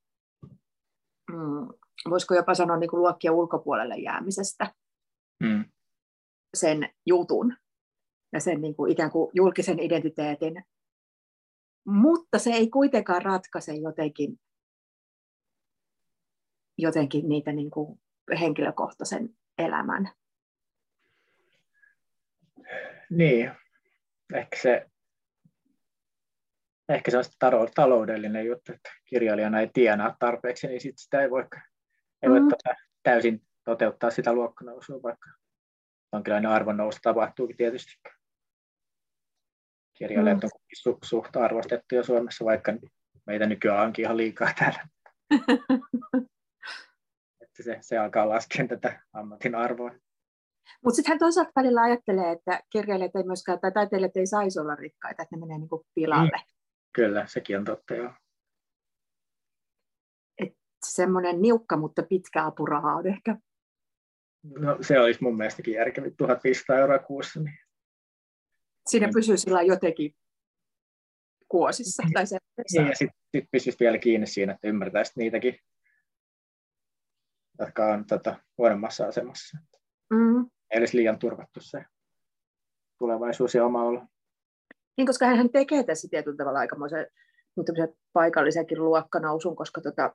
[1.31, 1.69] mm,
[2.11, 4.75] voisiko jopa sanoa niin kuin luokkien ulkopuolelle jäämisestä
[5.43, 5.65] Mm.
[6.55, 7.57] sen jutun
[8.33, 10.65] ja sen niin kuin ikään kuin julkisen identiteetin.
[11.87, 14.41] Mutta se ei kuitenkaan ratkaise jotenkin,
[16.79, 18.01] jotenkin niitä niin kuin
[18.41, 20.13] henkilökohtaisen elämän.
[23.11, 23.51] Niin,
[24.35, 24.90] ehkä se,
[26.95, 27.25] ehkä se on
[27.75, 31.45] taloudellinen juttu, että kirjailijana ei tienaa tarpeeksi, niin sit sitä ei voi,
[32.23, 32.49] ei voi Mm.
[32.49, 35.31] tota, täysin toteuttaa sitä luokkanousua, vaikka
[36.13, 37.93] jonkinlainen arvonnousu tapahtuukin tietysti.
[39.99, 40.45] Kirjailijat Mm.
[40.45, 40.51] on
[40.95, 42.73] su- suht arvostettuja Suomessa, vaikka
[43.27, 44.89] meitä nykyään onkin ihan liikaa täällä.
[47.41, 49.91] Että se, se alkaa laskea tätä ammatin arvoa.
[50.85, 54.75] Mutta sitten hän toisaalta välillä ajattelee, että kirjailijat ei myöskään, tai taiteilijat ei saisi olla
[54.75, 56.39] rikkaita, että ne menee niin kuin pilalle.
[56.93, 58.13] Kyllä, sekin on totta joo.
[60.87, 63.37] Semmoinen niukka, mutta pitkä apuraha on ehkä.
[64.59, 67.41] No, se olisi mun mielestäkin järkevin 1500 euroa kuussa.
[67.41, 67.59] Niin
[68.89, 69.13] Siinä Mm.
[69.15, 70.15] pysyy sillä kuosissa.
[71.49, 72.03] kuosissa.
[72.15, 72.39] Tai se,
[72.73, 75.59] Niin, ja sitten sit pystyisi vielä kiinni siinä, että ymmärtäisi niitäkin,
[77.59, 79.59] jotka on tota, huonommassa asemassa.
[80.11, 81.85] mm, Ei olisi liian turvattu se
[82.99, 84.07] tulevaisuus ja oma olo.
[85.01, 87.07] Niin, koska hän tekee tässä tietyllä tavalla aikamoisen
[87.57, 90.15] niin paikallisenkin luokkanousun, koska tota,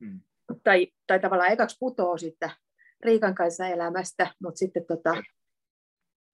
[0.00, 0.20] Mm.
[0.64, 2.50] tai, tai tavallaan ekaksi putoo sitten
[3.04, 5.12] Riikan kanssa elämästä, mutta sitten tota,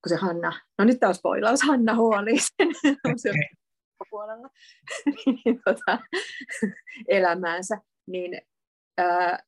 [0.02, 2.68] kun se Hanna, no nyt taas spoilaus, Hanna huoli sen
[3.16, 3.48] siellä
[4.10, 4.48] puolella
[5.26, 5.98] niin, tota,
[7.08, 8.42] elämäänsä, niin
[8.98, 9.42] ää,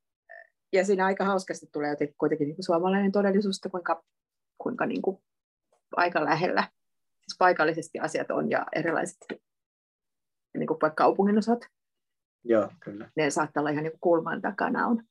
[0.73, 4.05] ja siinä aika hauskasti tulee jotenkin kuitenkin niin kuin suomalainen todellisuus, kuinka,
[4.59, 5.23] kuinka niin kuin
[5.97, 6.69] aika lähellä
[7.39, 9.19] paikallisesti asiat on ja erilaiset
[10.59, 11.59] niin kuin vaikka kaupunginosat,
[12.45, 13.11] Joo, kyllä.
[13.17, 15.05] ne saattaa olla ihan niin kuin kulman takana on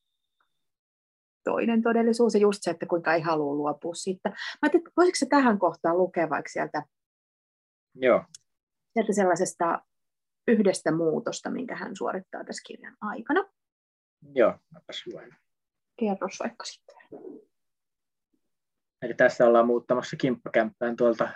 [1.44, 4.30] toinen todellisuus ja just se, että kuinka ei halua luopua siitä.
[4.30, 6.84] Mä ajattelin, että voisiko se tähän kohtaan lukea vaikka sieltä,
[7.96, 8.24] Joo,
[8.94, 9.82] sieltä sellaisesta
[10.48, 13.46] yhdestä muutosta, minkä hän suorittaa tässä kirjan aikana.
[14.36, 15.36] joo, mäpäs luen.
[16.00, 16.96] Kerros vaikka sitten.
[19.02, 21.30] Eli tässä ollaan muuttamassa kimppakämppään tuolta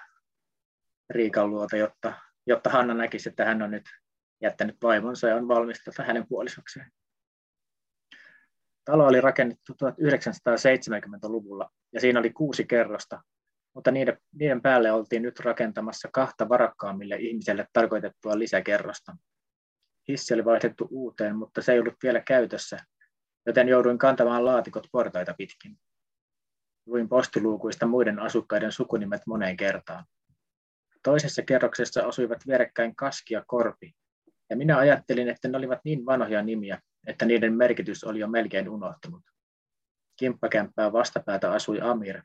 [1.14, 2.14] Riikan luota, jotta
[2.48, 3.86] jotta Hanna näkisi, että hän on nyt
[4.42, 6.92] jättänyt vaimonsa ja on valmis hänen puolisokseen.
[8.86, 13.22] Talo oli rakennettu 1970-luvulla ja siinä oli kuusi kerrosta,
[13.76, 19.16] mutta niiden, niiden päälle oltiin nyt rakentamassa kahta varakkaammille ihmiselle tarkoitettua lisäkerrosta.
[20.08, 22.78] Hissi oli vaihdettu uuteen, mutta se ei ollut vielä käytössä,
[23.46, 25.80] joten jouduin kantamaan laatikot portaita pitkin.
[26.86, 30.06] Luin postiluukuista muiden asukkaiden sukunimet moneen kertaan.
[31.04, 33.94] Toisessa kerroksessa asuivat vierekkäin Kaski ja Korpi,
[34.50, 38.70] ja minä ajattelin, että ne olivat niin vanhoja nimiä, että niiden merkitys oli jo melkein
[38.70, 39.22] unohtunut.
[40.20, 42.22] Kimppakämppää vastapäätä asui Amir,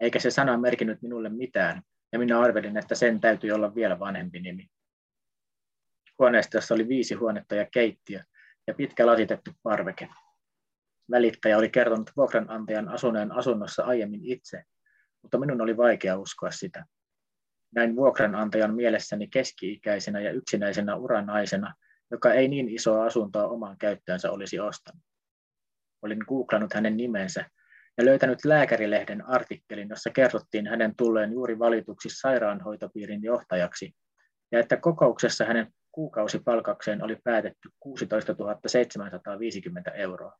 [0.00, 1.82] eikä se sana merkinnyt minulle mitään,
[2.12, 4.68] ja minä arvelin, että sen täytyy olla vielä vanhempi nimi.
[6.18, 8.20] Huoneistossa oli viisi huonetta ja keittiö
[8.66, 10.08] ja pitkä lasitettu parveke.
[11.10, 14.62] Välittäjä oli kertonut vuokranantajan asuneen asunnossa aiemmin itse,
[15.22, 16.84] mutta minun oli vaikea uskoa sitä.
[17.74, 21.74] Näin vuokranantajan mielessäni keski-ikäisenä ja yksinäisenä uranaisena,
[22.10, 25.02] joka ei niin isoa asuntoa omaan käyttöönsä olisi ostanut.
[26.02, 27.44] Olin googlannut hänen nimensä
[27.98, 33.94] ja löytänyt lääkärilehden artikkelin, jossa kerrottiin hänen tulleen juuri valituksi sairaanhoitopiirin johtajaksi
[34.52, 38.34] ja että kokouksessa hänen kuukausipalkakseen oli päätetty 16
[38.66, 40.38] 750 euroa.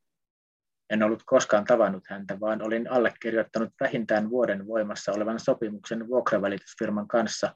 [0.90, 7.54] En ollut koskaan tavannut häntä, vaan olin allekirjoittanut vähintään vuoden voimassa olevan sopimuksen vuokravälitysfirman kanssa,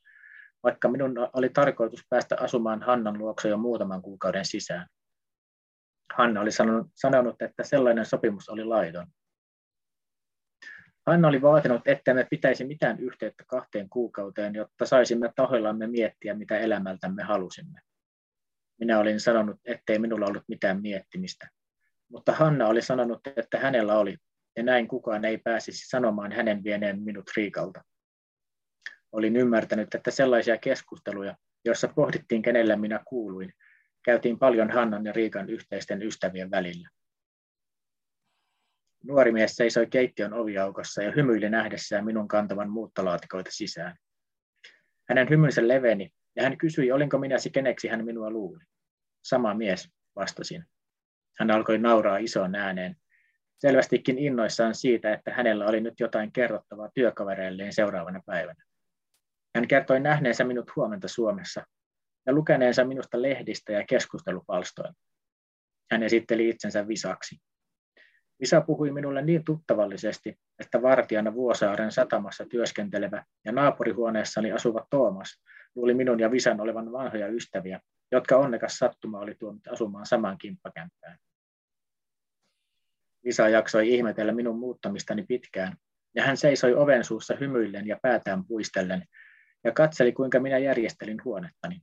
[0.62, 4.87] vaikka minun oli tarkoitus päästä asumaan Hannan luokse jo muutaman kuukauden sisään.
[6.14, 6.51] Hanna oli
[6.95, 9.07] sanonut, että sellainen sopimus oli laiton.
[11.07, 16.59] Hanna oli vaatinut, että me pitäisi mitään yhteyttä kahteen kuukauteen, jotta saisimme tahoillamme miettiä, mitä
[16.59, 17.81] elämältämme halusimme.
[18.81, 21.49] Minä olin sanonut, ettei minulla ollut mitään miettimistä.
[22.09, 24.16] Mutta Hanna oli sanonut, että hänellä oli,
[24.57, 27.85] ja näin kukaan ei pääsisi sanomaan hänen vieneen minut Riikalta.
[29.12, 33.53] Olin ymmärtänyt, että sellaisia keskusteluja, joissa pohdittiin, kenellä minä kuuluin,
[34.05, 36.88] käytiin paljon Hannan ja Riikan yhteisten ystävien välillä.
[39.05, 43.97] Nuori mies seisoi keittiön oviaukossa ja hymyili nähdessään minun kantavan muuttolaatikoita sisään.
[45.09, 48.64] Hänen hymynsä leveni ja hän kysyi, olinko minä se keneksi hän minua luuli.
[49.25, 50.64] Sama mies, vastasin.
[51.38, 52.96] Hän alkoi nauraa isoon ääneen,
[53.59, 58.64] selvästikin innoissaan siitä, että hänellä oli nyt jotain kerrottavaa työkavereilleen seuraavana päivänä.
[59.55, 61.64] Hän kertoi nähneensä minut huomenta Suomessa
[62.27, 64.98] ja lukeneensa minusta lehdistä ja keskustelupalstoilta.
[65.90, 67.37] Hän esitteli itsensä Visaksi.
[68.40, 75.42] Visa puhui minulle niin tuttavallisesti, että vartijana Vuosaaren satamassa työskentelevä ja naapurihuoneessani asuva Toomas
[75.74, 77.81] luuli minun ja Visan olevan vanhoja ystäviä,
[78.12, 81.18] jotka onnekas sattuma oli tuonut asumaan samaan kimppakämppään.
[83.29, 85.77] Visa jaksoi ihmetellä minun muuttamistani pitkään,
[86.14, 89.05] ja hän seisoi oven suussa hymyillen ja päätään puistellen,
[89.64, 91.81] ja katseli, kuinka minä järjestelin huonettani.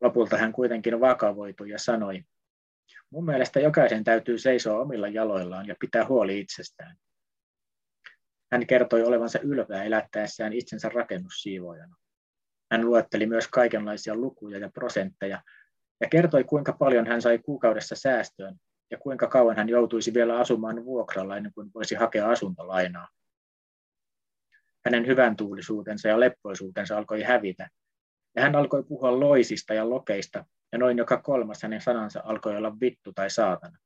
[0.00, 2.22] Lopulta hän kuitenkin vakavoitui ja sanoi,
[3.10, 6.96] mun mielestä jokaisen täytyy seisoa omilla jaloillaan ja pitää huoli itsestään.
[8.52, 11.96] Hän kertoi olevansa ylpeä elättäessään itsensä rakennussiivoojana.
[12.70, 15.42] Hän luetteli myös kaikenlaisia lukuja ja prosentteja
[16.00, 18.56] ja kertoi, kuinka paljon hän sai kuukaudessa säästöön
[18.90, 23.08] ja kuinka kauan hän joutuisi vielä asumaan vuokralla ennen kuin voisi hakea asuntolainaa.
[24.84, 27.68] Hänen hyvän tuulisuutensa ja leppoisuutensa alkoi hävitä,
[28.36, 32.80] ja hän alkoi puhua loisista ja lokeista, ja noin joka kolmas hänen sanansa alkoi olla
[32.80, 33.78] vittu tai saatana.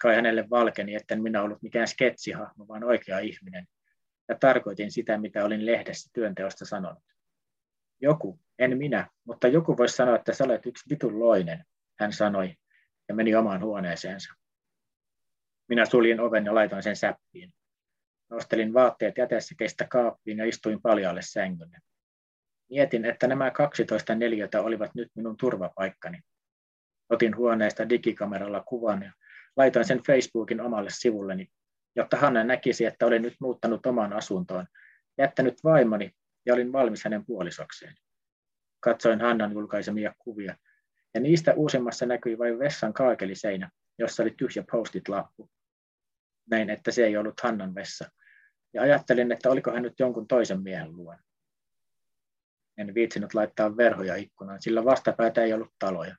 [0.00, 3.68] Kai hänelle valkeni, etten minä ollut mikään sketsihahmo, vaan oikea ihminen,
[4.28, 7.02] ja tarkoitin sitä, mitä olin lehdessä työnteosta sanonut.
[8.00, 11.64] Joku, en minä, mutta joku voisi sanoa, että sä olet yksi vitun loinen,
[11.98, 12.56] hän sanoi,
[13.10, 14.34] ja meni omaan huoneeseensa.
[15.68, 17.52] Minä suljin oven ja laitoin sen säppiin.
[18.28, 19.14] Nostelin vaatteet
[19.58, 21.78] kestä kaappiin ja istuin paljaalle sängylle.
[22.68, 26.20] Mietin, että nämä 12 neliötä olivat nyt minun turvapaikkani.
[27.08, 29.12] Otin huoneesta digikameralla kuvan ja
[29.56, 31.48] laitoin sen Facebookin omalle sivulleni,
[31.96, 34.66] jotta Hanna näkisi, että olin nyt muuttanut omaan asuntoon,
[35.18, 36.10] jättänyt vaimoni
[36.46, 37.94] ja olin valmis hänen puolisokseen.
[38.80, 40.56] Katsoin Hannan julkaisemia kuvia
[41.14, 45.50] ja niistä uusimmassa näkyi vain vessan kaakeliseinä, jossa oli tyhjä postit-lappu.
[46.50, 48.10] Näin, että se ei ollut Hannan vessa,
[48.74, 51.22] ja ajattelin, että oliko hän nyt jonkun toisen miehen luona.
[52.78, 56.16] En viitsinyt laittaa verhoja ikkunaan, sillä vastapäätä ei ollut taloja.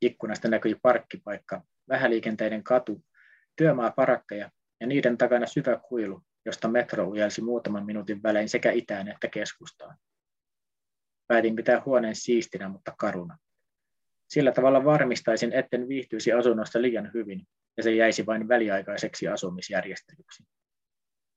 [0.00, 3.04] Ikkunasta näkyi parkkipaikka, vähäliikenteinen katu,
[3.56, 9.28] työmaaparakkeja ja niiden takana syvä kuilu, josta metro ujelsi muutaman minuutin välein sekä itään että
[9.28, 9.96] keskustaan.
[11.26, 13.38] Päätin pitää huoneen siistinä, mutta karuna.
[14.30, 20.44] Sillä tavalla varmistaisin, etten viihtyisi asunnossa liian hyvin ja se jäisi vain väliaikaiseksi asumisjärjestelyksi.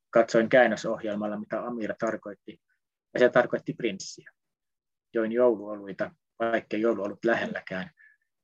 [0.09, 2.61] Katsoin käännösohjelmalla, mitä Amira tarkoitti,
[3.13, 4.31] ja se tarkoitti prinssiä.
[5.13, 7.89] join jouluoluita, vaikka joulu ollut lähelläkään.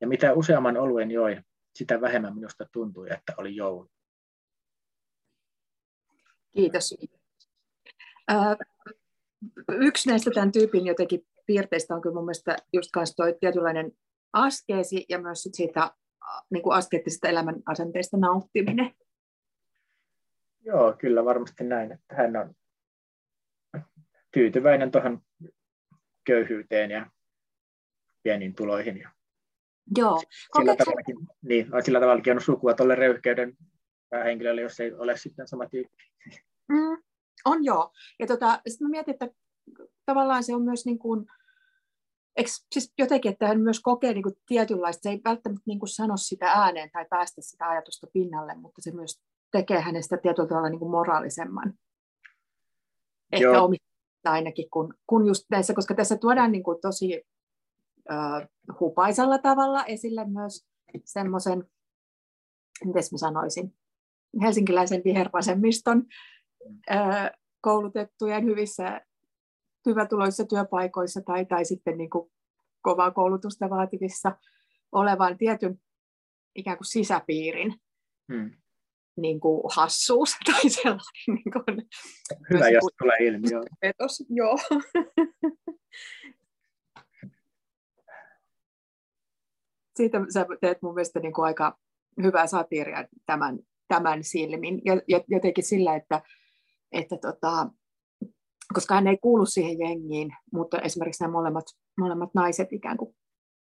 [0.01, 3.89] Ja mitä useamman oluen join, sitä vähemmän minusta tuntui, että oli joulu.
[6.51, 6.95] Kiitos.
[9.69, 13.91] yksi näistä tämän tyypin jotenkin piirteistä on kyllä mun mielestä just kanssa toi tietynlainen
[14.33, 15.91] askeesi ja myös sit siitä
[16.49, 18.95] niin kuin askeettisesta elämän asenteista nauttiminen.
[20.61, 22.55] Joo, kyllä varmasti näin, että hän on
[24.31, 25.21] tyytyväinen tuohon
[26.25, 27.11] köyhyyteen ja
[28.23, 28.97] pieniin tuloihin.
[28.97, 29.09] Ja
[29.97, 30.21] Joo.
[30.57, 33.57] Sillä, tavallakin, niin, sillä tavallakin on sukua tuolle röyhkeyden
[34.23, 36.03] henkilölle, jos ei ole sitten sama tyyppi.
[36.67, 37.03] Mm,
[37.45, 37.91] on joo.
[38.19, 39.27] Ja tota, sitten mä mietin, että
[40.05, 41.25] tavallaan se on myös niin kuin,
[42.39, 45.89] eikö, siis jotenkin, että hän myös kokee niin kuin tietynlaista, se ei välttämättä niin kuin
[45.89, 49.21] sano sitä ääneen tai päästä sitä ajatusta pinnalle, mutta se myös
[49.51, 51.73] tekee hänestä tietyllä tavalla niin kuin moraalisemman.
[53.31, 53.65] Ehkä Joo.
[53.65, 53.85] omista
[54.25, 57.23] ainakin, kun, kun just näissä, koska tässä tuodaan niin kuin tosi
[58.11, 58.47] äh,
[58.79, 60.67] hupaisalla tavalla esille myös
[61.05, 61.63] semmoisen,
[62.85, 63.75] miten mä sanoisin,
[64.41, 66.05] helsinkiläisen vihervasemmiston
[66.91, 67.29] äh,
[67.61, 69.01] koulutettujen hyvissä
[69.85, 72.31] hyvätuloisissa työpaikoissa tai, tai sitten niin kuin
[72.81, 74.37] kovaa koulutusta vaativissa
[74.91, 75.81] olevan tietyn
[76.55, 77.75] ikään kuin sisäpiirin
[78.33, 78.51] hmm.
[79.17, 81.03] niin kuin hassuus tai sellainen.
[81.27, 81.87] Niin kuin,
[82.53, 83.47] Hyvä, jos tulee ilmi.
[83.51, 83.63] Joo.
[83.81, 84.57] Petos, joo.
[89.95, 91.79] Siitä sä teet mun mielestä niin kuin aika
[92.23, 94.81] hyvää satiiria tämän, tämän silmin.
[94.85, 96.21] Ja, ja jotenkin sillä, että,
[96.91, 97.69] että tota,
[98.73, 101.65] koska hän ei kuulu siihen jengiin, mutta esimerkiksi nämä molemmat,
[101.97, 103.15] molemmat naiset ikään kuin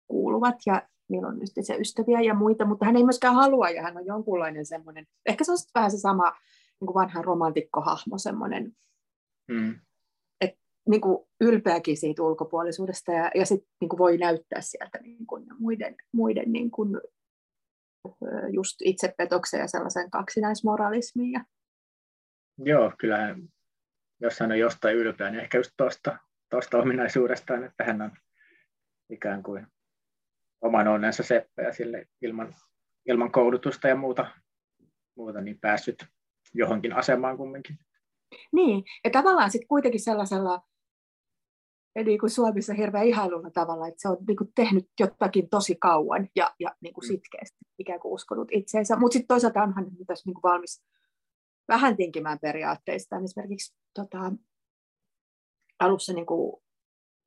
[0.08, 3.98] kuuluvat ja niillä on se ystäviä ja muita, mutta hän ei myöskään halua ja hän
[3.98, 6.32] on jonkunlainen semmoinen, ehkä se on vähän se sama
[6.80, 8.72] niin kuin vanha romantikkohahmo semmoinen,
[9.52, 9.76] hmm.
[10.42, 15.46] että niin kuin ylpeäkin siitä ulkopuolisuudesta ja, ja sitten niin voi näyttää sieltä niin kuin
[15.60, 17.02] muiden, muiden niin kuin,
[18.54, 21.32] just itsepetoksen ja sellaisen kaksinaismoralismin.
[21.32, 21.46] Ja...
[22.58, 23.36] Joo, kyllä
[24.20, 26.18] jos hän on jostain ylpeä, niin ehkä just tuosta,
[26.50, 28.12] tuosta ominaisuudestaan, että hän on
[29.10, 29.68] ikään kuin
[30.62, 32.56] oman onnensa seppä ja sille ilman,
[33.06, 34.28] ilman koulutusta ja muuta,
[35.16, 36.06] muuta niin päässyt
[36.54, 37.80] johonkin asemaan kumminkin.
[38.52, 40.62] Niin, ja tavallaan sitten kuitenkin sellaisella
[42.04, 46.30] niin kuin Suomessa hirveän ihailulla tavalla, että se on niin kuin tehnyt jotakin tosi kauan
[46.36, 47.08] ja, ja niin kuin mm.
[47.08, 48.96] sitkeästi ikään kuin uskonut itseensä.
[48.96, 50.84] Mutta sitten toisaalta onhan nyt tässä niin kuin valmis
[51.68, 53.16] vähän tinkimään periaatteista.
[53.24, 54.32] Esimerkiksi tota,
[55.80, 56.62] alussa niin kuin,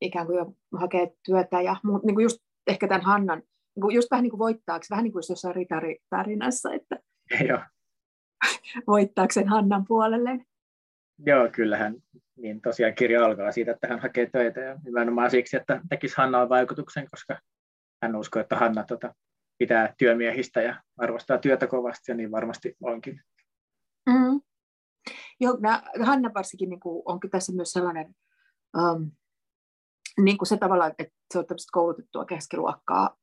[0.01, 3.39] ikään kuin jo hakee työtä ja niin kuin just ehkä tämän Hannan,
[3.75, 6.97] niin kuin just vähän niin kuin voittaaksi, vähän niin kuin jossain ritaritarinassa, että
[7.49, 7.61] Joo.
[8.87, 10.31] voittaakseen Hannan puolelle.
[11.27, 11.97] Joo, kyllähän
[12.37, 16.49] niin tosiaan kirja alkaa siitä, että hän hakee töitä ja nimenomaan siksi, että tekisi Hannaan
[16.49, 17.39] vaikutuksen, koska
[18.03, 19.15] hän uskoo, että Hanna tota,
[19.59, 23.21] pitää työmiehistä ja arvostaa työtä kovasti ja niin varmasti onkin.
[24.07, 24.41] Mm.
[25.41, 28.15] Joo, nää, Hanna varsinkin niin kuin, onkin tässä myös sellainen,
[28.79, 29.11] um,
[30.21, 33.17] niin kuin se tavalla, että se on koulutettua keskiluokkaa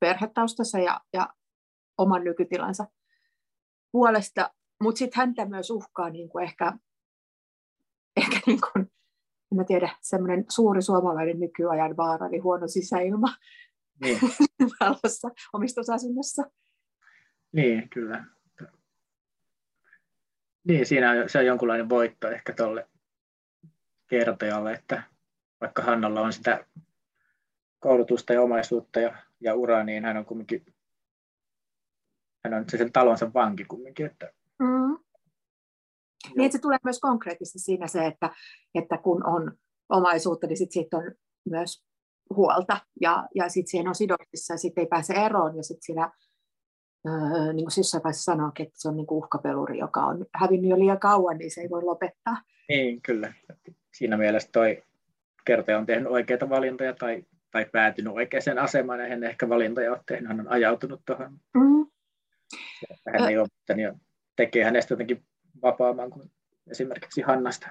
[0.00, 1.34] perhetaustassa ja, ja
[1.98, 2.86] oman nykytilansa
[3.92, 4.50] puolesta,
[4.82, 6.72] mutta sitten häntä myös uhkaa niin kuin ehkä,
[8.16, 8.92] ehkä niin kuin,
[9.52, 13.28] en mä tiedä, semmoinen suuri suomalainen nykyajan vaara, eli huono sisäilma
[14.00, 14.18] niin.
[15.52, 16.42] omistusasunnossa.
[17.52, 18.24] Niin, kyllä.
[20.68, 22.88] Niin, siinä on, se on jonkunlainen voitto ehkä tuolle
[24.06, 25.02] kertojalle, että
[25.60, 26.66] vaikka Hannalla on sitä
[27.78, 30.66] koulutusta ja omaisuutta ja, ja uraa, niin hän on kumminkin
[32.44, 34.06] hän on se sen talonsa vanki kumminkin.
[34.06, 34.32] Että...
[34.58, 34.98] Mm.
[36.36, 38.30] Niin, että se tulee myös konkreettisesti siinä se, että,
[38.74, 39.52] että kun on
[39.88, 41.12] omaisuutta, niin sit siitä on
[41.50, 41.84] myös
[42.36, 46.12] huolta ja, ja sitten siihen on sidoksissa ja sitten ei pääse eroon ja sitten siinä
[47.06, 50.70] Öö, niin kuin jossain vaiheessa sanoikin, että se on niin kuin uhkapeluri, joka on hävinnyt
[50.70, 52.36] jo liian kauan, niin se ei voi lopettaa.
[52.68, 53.32] Niin, kyllä.
[53.94, 54.82] Siinä mielessä toi
[55.44, 60.00] kertoja on tehnyt oikeita valintoja tai, tai päätynyt oikeaan asemaan, ja hän ehkä valintoja ole
[60.08, 61.32] tehnyt, hän on ajautunut tuohon.
[61.54, 61.86] Mm.
[63.12, 63.94] Hän ei ole, ja
[64.36, 65.24] tekee hänestä jotenkin
[65.62, 66.30] vapaamman kuin
[66.70, 67.68] esimerkiksi Hannasta.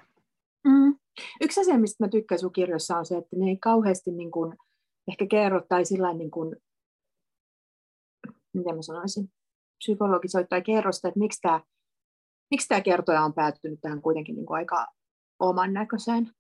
[0.68, 0.96] Mm.
[1.42, 4.58] Yksi asia, mistä mä tykkään sun kirjoissa on se, että ne ei kauheasti niin kuin,
[5.12, 6.56] ehkä kerro tai sillä niin kuin
[8.56, 9.32] miten mä sanoisin,
[9.78, 11.62] psykologisoi tai kerro sitä, että miksi tämä,
[12.52, 14.88] miksi tämä kertoja on päättynyt tähän kuitenkin niin kuin aika
[15.40, 16.32] oman näköiseen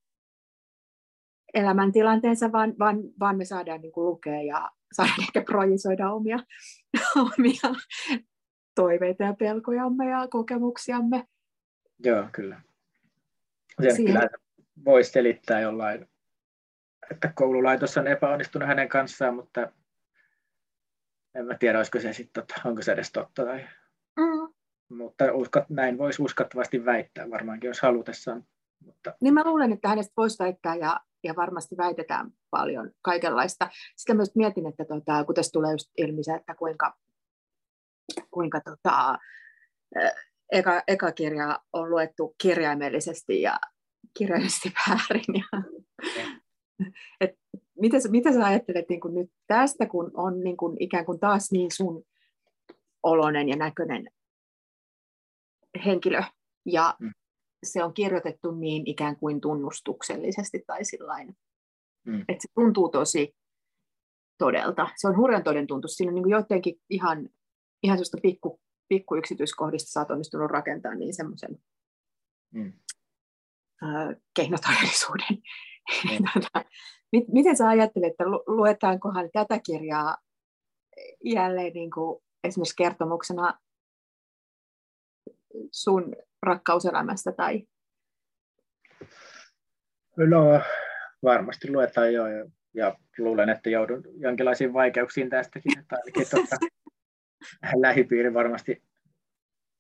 [1.53, 6.39] elämäntilanteensa, vaan, vaan, vaan me saadaan niin kuin lukea ja saadaan ehkä projisoida omia,
[7.38, 7.76] omia
[8.76, 11.28] toiveita ja pelkojamme ja kokemuksiamme.
[12.03, 12.61] Joo, kyllä.
[13.82, 14.30] Sen kyllä
[14.86, 16.07] voisi selittää jollain
[17.11, 19.72] että koululaitos on epäonnistunut hänen kanssaan, mutta
[21.36, 23.45] en mä tiedä, olisiko se sitten, onko se edes totta.
[23.45, 23.67] Tai...
[24.19, 24.53] Mm.
[24.89, 28.43] Mutta uskot, näin voisi uskottavasti väittää varmaankin, jos halutessaan.
[28.86, 29.13] Mutta...
[29.21, 33.69] Niin mä luulen, että hänestä voisi väittää ja, ja varmasti väitetään paljon kaikenlaista.
[33.95, 36.93] Sitten myös mietin, että tota, kun tässä tulee just ilmi se, että kuinka,
[38.31, 39.17] kuinka tota,
[40.51, 43.59] eka, eka kirja on luettu kirjaimellisesti ja
[44.17, 45.43] kirjaimellisesti väärin.
[45.53, 45.63] Ja,
[47.21, 47.31] et
[47.80, 51.51] mitä, sä, mitä sä ajattelet niin nyt tästä, kun on niin kuin ikään kuin taas
[51.51, 52.03] niin sun
[53.03, 54.09] olonen ja näköinen
[55.86, 56.21] henkilö,
[56.65, 57.11] ja mm.
[57.65, 61.38] se on kirjoitettu niin ikään kuin tunnustuksellisesti tai sillain,
[62.05, 62.19] mm.
[62.19, 63.36] että se tuntuu tosi
[64.38, 64.89] todelta.
[64.95, 65.88] Se on hurjan toden tuntu.
[65.88, 67.30] Siinä on niin jotenkin ihan,
[67.84, 71.57] ihan sellaista pikku, pikku yksityiskohdista sä oot onnistunut rakentamaan niin semmoisen
[72.53, 72.73] mm.
[74.36, 75.28] Kehnotodellisuuden.
[75.32, 76.26] Mm.
[76.34, 76.65] Tota,
[77.34, 80.17] miten sä ajattelet, että luetaankohan tätä kirjaa
[81.23, 83.59] jälleen niin kuin esimerkiksi kertomuksena
[85.71, 87.32] sun rakkauselämästä?
[87.32, 87.67] Tai...
[90.17, 90.61] No
[91.23, 95.80] varmasti luetaan jo ja, ja luulen, että joudun jonkinlaisiin vaikeuksiin tästäkin.
[95.80, 96.55] Että ainakin tuota,
[97.82, 98.84] lähipiiri varmasti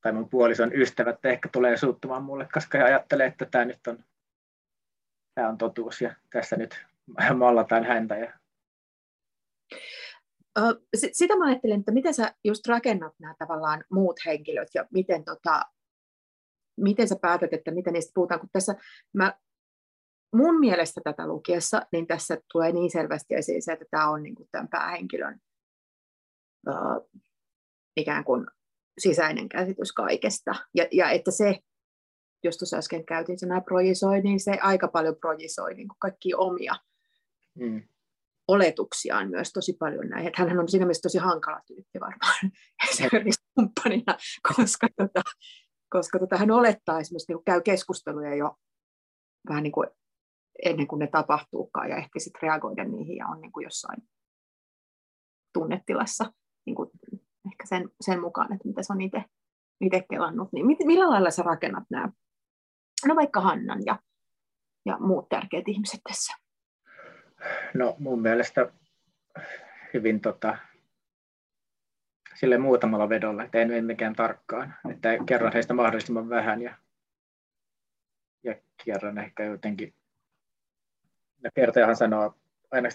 [0.05, 4.03] tai mun puolison ystävät ehkä tulee suuttumaan mulle, koska he ajattelee, että tämä nyt on,
[5.35, 6.85] tämä on totuus ja tässä nyt
[7.37, 8.17] mallataan häntä.
[8.17, 8.33] Ja...
[11.11, 15.61] Sitä mä ajattelen, että miten sä just rakennat nämä tavallaan muut henkilöt ja miten, tota,
[16.77, 18.75] miten sä päätät, että miten niistä puhutaan, kun tässä
[19.13, 19.33] mä,
[20.35, 24.35] mun mielestä tätä lukiessa, niin tässä tulee niin selvästi esiin se, että tämä on niin
[24.35, 25.39] kuin tämän päähenkilön
[26.69, 27.21] uh,
[27.97, 28.47] ikään kuin
[28.97, 30.55] sisäinen käsitys kaikesta.
[30.73, 31.59] Ja, ja että se,
[32.43, 36.75] jos tuossa äsken käytin sanaa projisoi, niin se aika paljon projisoi niin kuin kaikki omia
[37.59, 37.83] mm.
[38.47, 40.27] oletuksiaan myös tosi paljon näihin.
[40.27, 42.51] Että hänhän on siinä mielessä tosi hankala tyyppi varmaan
[42.89, 44.17] esimerkiksi kumppanina,
[44.55, 45.21] koska, tota,
[45.89, 48.55] koska tota, hän olettaa esimerkiksi, niin käy keskusteluja jo
[49.49, 49.87] vähän niin kuin
[50.65, 54.09] ennen kuin ne tapahtuukaan ja ehkä sitten reagoida niihin ja on niin kuin jossain
[55.53, 56.33] tunnetilassa
[57.65, 59.23] ehkä sen, sen mukaan, että mitä se on itse,
[60.09, 60.51] kelannut.
[60.51, 62.09] Niin mit, millä lailla sä rakennat nämä,
[63.07, 63.99] no vaikka Hannan ja,
[64.85, 66.33] ja muut tärkeät ihmiset tässä?
[67.73, 68.71] No mun mielestä
[69.93, 70.57] hyvin tota,
[72.35, 76.75] sille muutamalla vedolla, että en mene mikään tarkkaan, että kerron heistä mahdollisimman vähän ja,
[78.43, 78.55] ja
[78.85, 79.93] kerron ehkä jotenkin,
[81.43, 82.35] no kertojahan sanoo,
[82.71, 82.89] aina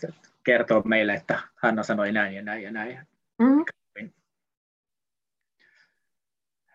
[0.44, 3.06] kertoo meille, että Hanna sanoi näin ja näin ja näin.
[3.38, 3.64] Mm.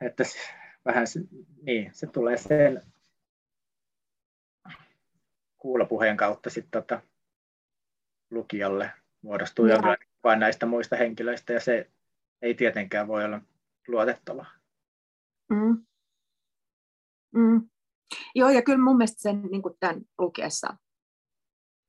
[0.01, 0.23] Että
[0.85, 1.05] vähän
[1.61, 2.81] niin, se tulee sen
[5.57, 7.01] kuulopuheen kautta sitten tota,
[8.31, 8.91] lukijalle
[9.21, 11.91] muodostuu jonkinlainen vain näistä muista henkilöistä ja se
[12.41, 13.41] ei tietenkään voi olla
[13.87, 14.45] luotettava.
[15.49, 15.85] Mm.
[17.35, 17.69] Mm.
[18.35, 20.77] Joo, ja kyllä mun mielestä sen niin kuin tämän lukiessa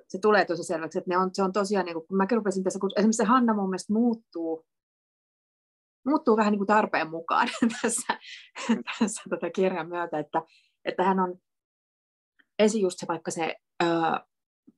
[0.08, 2.64] se tulee tosi selväksi, että ne on, se on tosiaan, niin kuin, kun mäkin rupesin
[2.64, 4.66] tässä, kun esimerkiksi se Hanna mun mielestä muuttuu,
[6.06, 7.48] muuttuu vähän niin kuin tarpeen mukaan
[7.82, 8.18] tässä,
[8.98, 10.42] tässä tota kirjan myötä, että,
[10.84, 11.38] että hän on
[12.58, 13.86] ensin just se vaikka se ö,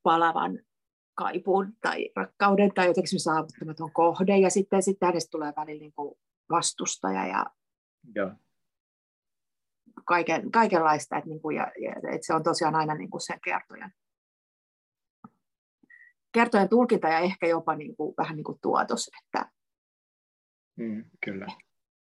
[0.02, 0.58] palavan
[1.14, 6.14] kaipuun tai rakkauden tai jotenkin saavuttamaton kohde, ja sitten, sitten hänestä tulee välillä niin kuin
[6.50, 7.46] vastustaja ja
[8.14, 8.30] Joo.
[10.04, 13.40] Kaiken, kaikenlaista, että, niin kuin, ja, ja, että se on tosiaan aina niin kuin sen
[13.44, 13.92] kertojan,
[16.32, 19.50] kertojan tulkinta ja ehkä jopa niin kuin, vähän niin kuin tuotos, että
[20.78, 21.46] mm, kyllä.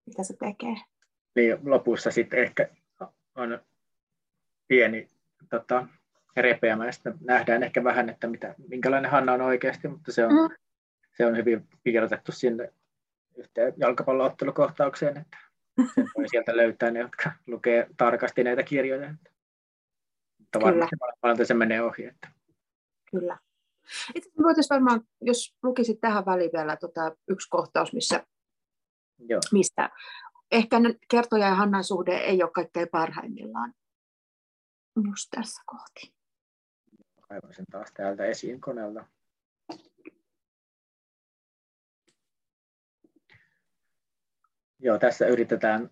[0.05, 0.75] mitä se tekee.
[1.35, 2.69] Niin, lopussa sitten ehkä
[3.35, 3.59] on
[4.67, 5.07] pieni
[5.49, 5.87] tota,
[6.37, 6.93] repeämään.
[6.93, 10.55] Sitten nähdään ehkä vähän, että mitä, minkälainen Hanna on oikeasti, mutta se on, mm.
[11.17, 12.73] se on hyvin piirretty sinne
[13.35, 15.37] yhteen jalkapalloottelukohtaukseen, että
[15.95, 19.13] sen voi sieltä löytää ne, jotka lukee tarkasti näitä kirjoja.
[20.39, 22.05] Mutta varmasti paljon se menee ohi.
[22.05, 22.27] Että.
[23.11, 23.37] Kyllä.
[24.15, 28.25] Itse voitaisiin varmaan, jos lukisit tähän väliin vielä tota, yksi kohtaus, missä,
[29.19, 29.41] Joo.
[29.51, 29.89] mistä
[30.51, 30.75] ehkä
[31.09, 33.73] kertoja ja Hannan suhde ei ole kaikkein parhaimmillaan
[34.95, 36.13] just tässä kohti
[37.33, 39.05] kaivan sen taas täältä esiin koneelta.
[44.79, 45.89] Joo, tässä yritetään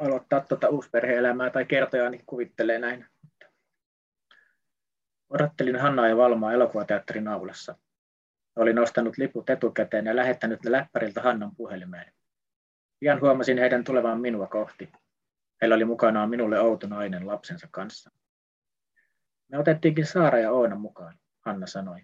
[0.00, 3.06] aloittaa tuota uusperhe-elämää tai kertoja, niin kuvittelee näin.
[5.30, 7.78] Odottelin Hannaa ja Valmaa elokuvateatterin aulassa.
[8.56, 12.15] Olin ostanut liput etukäteen ja lähettänyt ne läppäriltä Hannan puhelimeen.
[13.00, 14.92] Pian huomasin heidän tulevan minua kohti.
[15.60, 18.10] Heillä oli mukanaan minulle outo nainen lapsensa kanssa.
[19.48, 21.18] Me otettiinkin Saara ja Oona mukaan.
[21.40, 22.00] Hanna sanoi.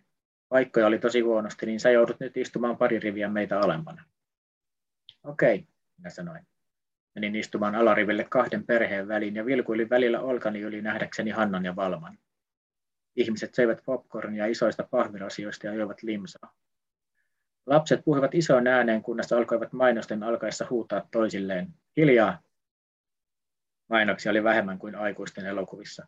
[0.48, 4.04] Paikkoja oli tosi huonosti, niin sä joudut nyt istumaan pari riviä meitä alempana.
[5.24, 5.66] Okei,
[5.98, 6.46] minä sanoin.
[7.14, 12.18] Menin istumaan alariville kahden perheen väliin ja vilkuilin välillä olkani yli nähdäkseni Hannan ja Valman.
[13.16, 16.54] Ihmiset söivät popcornia isoista pahvirasioista ja joivat limsaa.
[17.66, 21.68] Lapset puhuivat isoon ääneen, kunnes alkoivat mainosten alkaessa huutaa toisilleen.
[21.96, 22.42] Hiljaa!
[23.88, 26.06] Mainoksia oli vähemmän kuin aikuisten elokuvissa.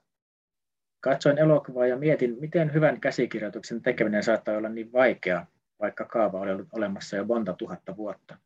[1.00, 5.46] Katsoin elokuvaa ja mietin, miten hyvän käsikirjoituksen tekeminen saattaa olla niin vaikeaa,
[5.80, 8.38] vaikka kaava oli ollut olemassa jo monta tuhatta vuotta.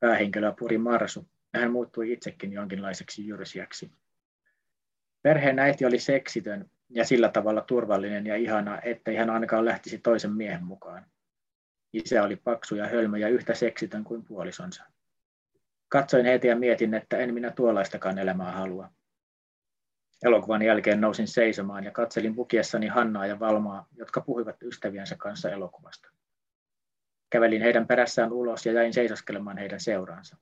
[0.00, 3.90] Päähenkilöä puri Marsu, ja hän muuttui itsekin jonkinlaiseksi jyrsijäksi.
[5.22, 10.32] Perheen äiti oli seksitön ja sillä tavalla turvallinen ja ihana, ettei hän ainakaan lähtisi toisen
[10.32, 11.06] miehen mukaan.
[11.92, 14.84] Isä oli paksu ja hölmö ja yhtä seksitön kuin puolisonsa.
[15.88, 18.90] Katsoin heti ja mietin, että en minä tuollaistakaan elämää halua.
[20.22, 26.08] Elokuvan jälkeen nousin seisomaan ja katselin pukiessani Hannaa ja Valmaa, jotka puhuivat ystäviensä kanssa elokuvasta.
[27.30, 30.36] Kävelin heidän perässään ulos ja jäin seisoskelemaan heidän seuraansa.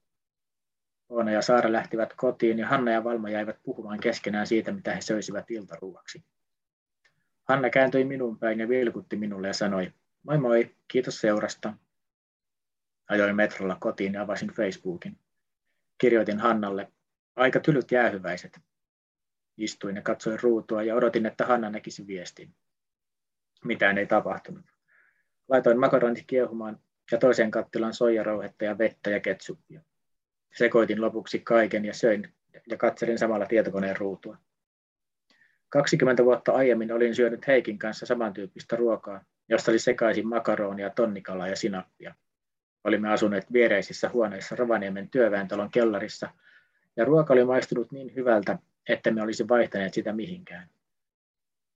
[1.09, 5.01] Oona ja Saara lähtivät kotiin ja Hanna ja Valma jäivät puhumaan keskenään siitä, mitä he
[5.01, 6.25] söisivät iltaruuaksi.
[7.45, 9.93] Hanna kääntyi minun päin ja vilkutti minulle ja sanoi,
[10.27, 11.73] moi moi, kiitos seurasta.
[13.09, 15.19] Ajoin metrolla kotiin ja avasin Facebookin.
[15.99, 16.93] Kirjoitin Hannalle,
[17.37, 18.61] aika tylyt jäähyväiset.
[19.57, 22.55] Istuin ja katsoin ruutua ja odotin, että Hanna näkisi viestin.
[23.65, 24.65] Mitään ei tapahtunut.
[25.49, 26.81] Laitoin makaronit kiehumaan
[27.13, 29.81] ja toiseen kattilan soijarouhetta ja vettä ja ketsuppia.
[30.55, 32.35] Sekoitin lopuksi kaiken ja söin
[32.71, 34.37] ja katselin samalla tietokoneen ruutua.
[35.69, 41.57] 20 vuotta aiemmin olin syönyt Heikin kanssa samantyyppistä ruokaa, josta oli sekaisin makaronia, tonnikalaa ja
[41.57, 42.15] sinappia.
[42.85, 46.31] Olimme asuneet viereisissä huoneissa Rovaniemen työväentalon kellarissa,
[46.97, 50.71] ja ruoka oli maistunut niin hyvältä, että me olisi vaihtaneet sitä mihinkään.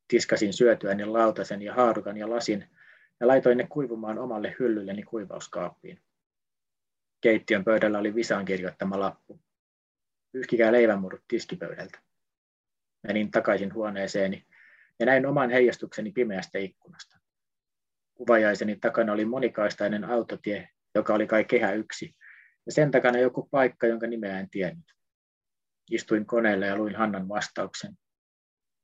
[0.08, 2.68] Tiskasin syötyäni lautasen ja haarukan ja lasin
[3.20, 6.00] ja laitoin ne kuivumaan omalle hyllylleni kuivauskaappiin.
[7.20, 9.40] Keittiön pöydällä oli Visaan kirjoittama lappu.
[10.32, 11.98] Pyyhkikää leivänmurut tiskipöydältä.
[13.02, 14.44] Menin takaisin huoneeseeni
[14.98, 17.19] ja näin oman heijastukseni pimeästä ikkunasta.
[18.20, 22.16] Kuvajaiseni takana oli monikaistainen autotie, joka oli kai kehä yksi,
[22.66, 24.94] ja sen takana joku paikka, jonka nimeä en tiennyt.
[25.90, 27.98] Istuin koneelle ja luin Hannan vastauksen.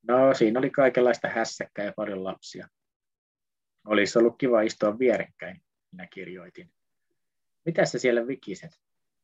[0.08, 2.68] No, siinä oli kaikenlaista hässäkkää ja paljon lapsia.
[3.86, 5.62] Olisi ollut kiva istua vierekkäin,
[5.92, 6.72] minä kirjoitin.
[7.64, 8.70] Mitä sä siellä vikiset?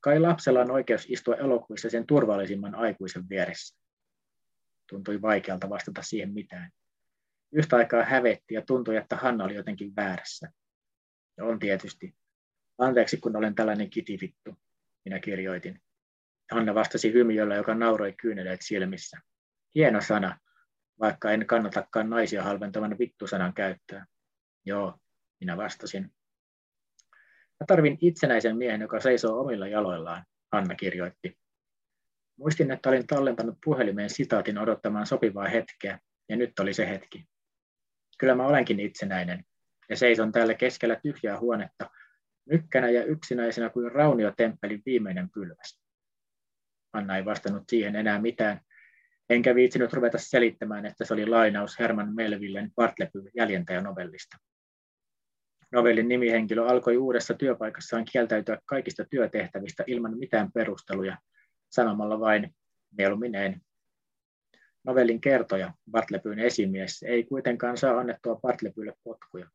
[0.01, 3.79] Kai lapsella on oikeus istua elokuvissa sen turvallisimman aikuisen vieressä.
[4.89, 6.71] Tuntui vaikealta vastata siihen mitään.
[7.53, 10.53] Yhtä aikaa hävetti ja tuntui, että Hanna oli jotenkin väärässä.
[11.37, 12.15] Ja on tietysti.
[12.79, 14.59] Anteeksi, kun olen tällainen kitivittu,
[15.05, 15.83] minä kirjoitin.
[16.53, 19.19] Hanna vastasi hymiöllä, joka nauroi kyyneleet silmissä.
[19.75, 20.39] Hieno sana,
[21.01, 24.07] vaikka en kannatakaan naisia halventavan vittusanan käyttöä.
[24.65, 24.99] Joo,
[25.41, 26.03] minä vastasin.
[27.61, 31.39] Mä tarvin itsenäisen miehen, joka seisoo omilla jaloillaan, Hanna kirjoitti.
[32.37, 35.99] Muistin, että olin tallentanut puhelimeen sitaatin odottamaan sopivaa hetkeä,
[36.29, 37.32] ja nyt oli se hetki.
[38.23, 39.45] Kyllä mä olenkin itsenäinen,
[39.89, 41.91] ja seison täällä keskellä tyhjää huonetta,
[42.45, 45.81] mykkänä ja yksinäisenä kuin rauniotemppelin viimeinen pylväs.
[46.93, 48.61] Anna ei vastannut siihen enää mitään,
[49.31, 54.37] enkä viitsinyt ruveta selittämään, että se oli lainaus Herman Melvillen Bartlepyn jäljentäjänovellista.
[55.73, 61.19] Novellin nimihenkilö alkoi uudessa työpaikassaan kieltäytyä kaikista työtehtävistä ilman mitään perusteluja,
[61.71, 62.55] sanomalla vain
[62.99, 63.35] mieluummin
[64.85, 69.49] Novellin kertoja, Bartlepyn esimies, ei kuitenkaan saa annettua Bartlepylle potkuja.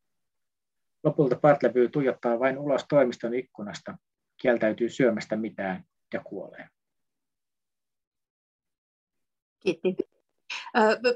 [1.04, 3.98] Lopulta Bartleby tuijottaa vain ulos toimiston ikkunasta,
[4.42, 6.68] kieltäytyy syömästä mitään ja kuolee.
[9.60, 9.96] Kiitti.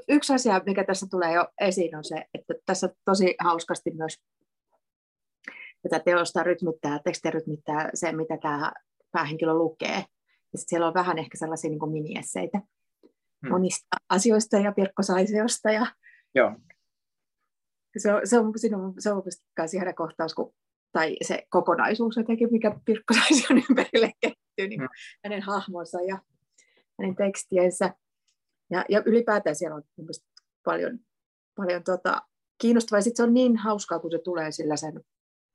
[0.08, 4.22] Yksi asia, mikä tässä tulee jo esiin, on se, että tässä tosi hauskasti myös
[5.82, 8.72] tätä teosta rytmittää, tekstiä rytmittää se, mitä tämä
[9.12, 10.04] päähenkilö lukee.
[10.52, 12.60] Ja siellä on vähän ehkä sellaisia niin miniesseitä
[13.42, 13.50] hmm.
[13.50, 15.70] monista asioista ja Pirkko Saiseosta.
[15.70, 15.86] Ja
[16.34, 16.52] Joo.
[17.98, 19.22] Se on, se on, se on, se on
[19.58, 20.54] myös ihana kohtaus, kun,
[20.92, 24.88] tai se kokonaisuus jotenkin, mikä Pirkko Saision ympärille kehittyy, niin hmm.
[25.24, 26.18] hänen hahmonsa ja
[26.98, 27.94] hänen tekstiensä.
[28.70, 29.82] Ja, ja ylipäätään siellä on
[30.64, 30.98] paljon,
[31.54, 32.22] paljon tota,
[32.60, 32.98] kiinnostavaa.
[32.98, 35.00] Ja sitten se on niin hauskaa, kun se tulee sillä sen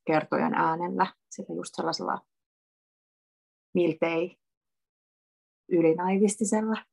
[0.07, 2.21] kertojan äänellä, sillä just sellaisella
[3.73, 4.37] miltei
[5.69, 6.85] ylinaivistisella.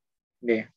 [0.43, 0.69] Niin.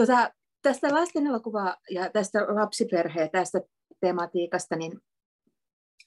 [0.00, 0.30] Tota,
[0.62, 3.60] tästä lasten elokuvaa ja tästä lapsiperheä, tästä
[4.00, 5.00] tematiikasta, niin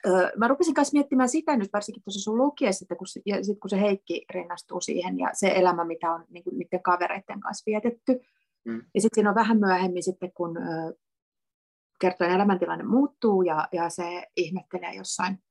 [0.08, 3.60] öö, mä rupesin kanssa miettimään sitä nyt varsinkin tuossa sun lukiessa, että kun, ja sit
[3.60, 7.64] kun se Heikki rinnastuu siihen ja se elämä, mitä on niin kuin niiden kavereiden kanssa
[7.66, 8.20] vietetty,
[8.66, 8.82] Mm.
[8.96, 10.94] Ja sitten siinä on vähän myöhemmin sitten, kun ö,
[12.02, 15.44] kertojen elämäntilanne muuttuu ja, ja se ihmettelee jossain,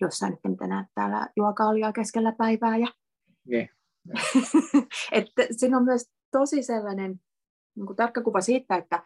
[0.00, 2.76] jossain että mitä näet täällä juokaalia keskellä päivää.
[2.76, 2.86] Ja...
[3.52, 3.68] Yeah.
[5.12, 7.20] että siinä on myös tosi sellainen
[7.74, 9.02] niin kuin tarkka kuva siitä, että,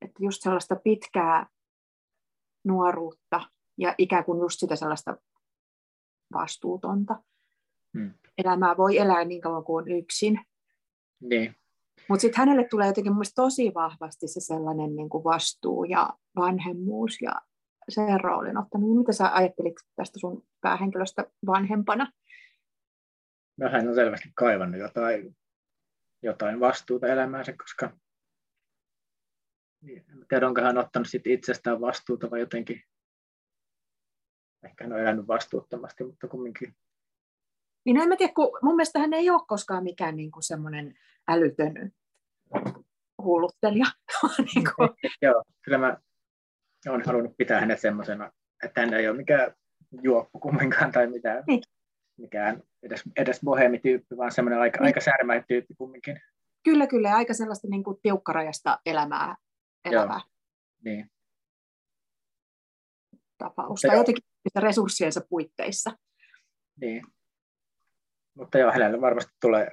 [0.00, 1.46] että just sellaista pitkää
[2.64, 3.40] nuoruutta
[3.78, 5.16] ja ikään kuin just sitä sellaista
[6.34, 7.22] vastuutonta
[7.98, 8.14] hmm.
[8.38, 10.40] elämää voi elää niin kauan kuin on yksin.
[11.20, 11.56] Niin.
[12.08, 17.20] Mutta sitten hänelle tulee jotenkin mun tosi vahvasti se sellainen niin kuin vastuu ja vanhemmuus
[17.22, 17.32] ja
[17.88, 18.98] sen roolin ottaminen.
[18.98, 22.12] Mitä sä ajattelit tästä sun päähenkilöstä vanhempana?
[23.56, 25.36] No hän on selvästi kaivannut jotain,
[26.26, 27.90] jotain vastuuta elämäänsä, koska
[29.88, 32.82] en tiedä, onko hän ottanut sit itsestään vastuuta vai jotenkin,
[34.64, 36.76] ehkä hän on elänyt vastuuttomasti, mutta kumminkin.
[37.84, 40.42] Niin no en mä tiedä, kun mun mielestä hän ei ole koskaan mikään niin kuin
[40.42, 40.98] semmoinen
[41.28, 41.92] älytön
[43.22, 43.86] hulluttelija.
[44.54, 44.88] niin kuin...
[45.22, 45.96] Joo, kyllä mä
[46.88, 48.32] olen halunnut pitää hänet semmoisena,
[48.64, 49.54] että hän ei ole mikään
[50.02, 51.62] juoppu kumminkaan tai mitään, niin.
[52.16, 54.86] mikään edes, edes boheemityyppi, vaan semmoinen aika, niin.
[54.86, 56.20] aika särmäinen tyyppi kumminkin.
[56.64, 59.36] Kyllä, kyllä, aika sellaista niin kuin tiukkarajasta elämää
[59.84, 60.20] elävää.
[60.84, 61.10] Niin.
[63.38, 64.24] Tapausta, Mutta jotenkin
[64.56, 65.92] resurssiensa puitteissa.
[66.80, 67.02] Niin.
[68.34, 69.70] Mutta joo, hänelle varmasti tulee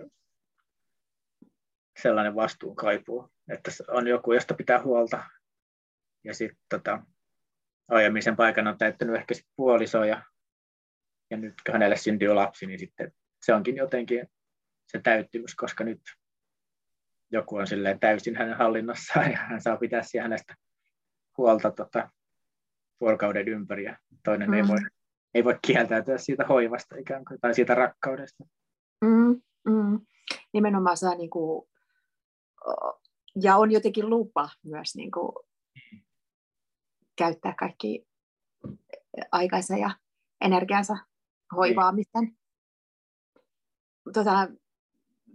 [2.01, 5.23] sellainen vastuun kaipuu, että on joku, josta pitää huolta.
[6.23, 7.03] Ja sitten tota,
[7.87, 10.23] aiemmin sen paikan on täyttänyt ehkä sit puoliso ja,
[11.29, 14.27] ja nyt kun hänelle syntyy lapsi, niin sitten se onkin jotenkin
[14.87, 16.01] se täyttymys, koska nyt
[17.31, 20.55] joku on silleen täysin hänen hallinnassaan ja hän saa pitää hänestä
[21.37, 22.09] huolta tota,
[23.01, 24.53] vuorokauden ympäri ja toinen mm.
[24.53, 24.77] ei, voi,
[25.33, 28.43] ei voi kieltäytyä siitä hoivasta ikään kuin, tai siitä rakkaudesta.
[29.05, 29.99] Mm, mm.
[30.53, 31.69] Nimenomaan saa niin kuin,
[33.43, 35.31] ja on jotenkin lupa myös niin kuin,
[37.15, 38.07] käyttää kaikki
[39.31, 39.89] aikansa ja
[40.41, 40.97] energiansa
[41.53, 42.23] hoivaamisen.
[42.23, 42.37] Niin.
[44.13, 44.47] Tota,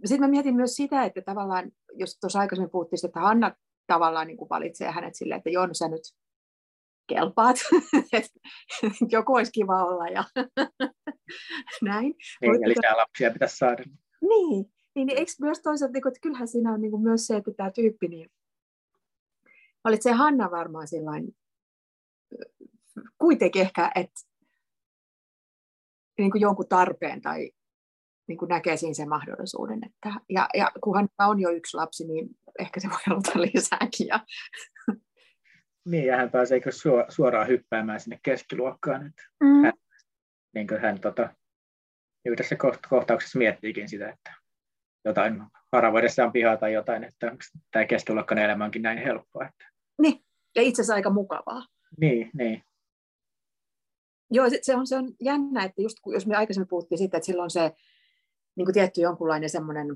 [0.05, 3.55] Sitten mä mietin myös sitä, että tavallaan, jos tuossa aikaisemmin puhuttiin, että Hanna
[3.87, 6.01] tavallaan niin kuin valitsee hänet silleen, että joo, no sä nyt
[7.07, 7.55] kelpaat,
[9.11, 10.23] joku olisi kiva olla ja
[11.81, 12.15] näin.
[12.41, 13.83] Niin, Mutta, ja lisää lapsia pitäisi saada.
[14.21, 14.65] Niin,
[14.95, 17.51] niin, niin eikö myös toisaalta, niin että kyllähän siinä on niin kuin myös se, että
[17.57, 18.29] tämä tyyppi, niin
[19.83, 21.35] valitsee Hanna varmaan sillain,
[23.17, 24.21] kuitenkin ehkä, että
[26.19, 27.51] niin kuin jonkun tarpeen tai
[28.27, 29.79] niin kuin näkee siinä sen mahdollisuuden.
[29.85, 34.07] Että, ja, ja kunhan on jo yksi lapsi, niin ehkä se voi haluta lisääkin.
[34.07, 34.19] Ja...
[35.85, 36.61] Niin, ja hän pääsee
[37.09, 39.07] suoraan hyppäämään sinne keskiluokkaan.
[39.07, 39.63] Että mm.
[39.63, 39.73] hän,
[40.55, 41.33] niin kuin hän tota,
[42.25, 42.55] yhdessä
[42.89, 44.33] kohtauksessa miettiikin sitä, että
[45.05, 47.35] jotain haravoidessaan pihaa tai jotain, että
[47.71, 49.45] tämä keskiluokkainen elämä onkin näin helppoa.
[49.45, 49.65] Että...
[50.01, 51.65] Niin, ja itse asiassa aika mukavaa.
[51.99, 52.63] Niin, niin.
[54.31, 57.49] Joo, se on, se on jännä, että just jos me aikaisemmin puhuttiin siitä, että silloin
[57.49, 57.71] se
[58.55, 59.87] niin kuin tietty jonkunlainen semmoinen,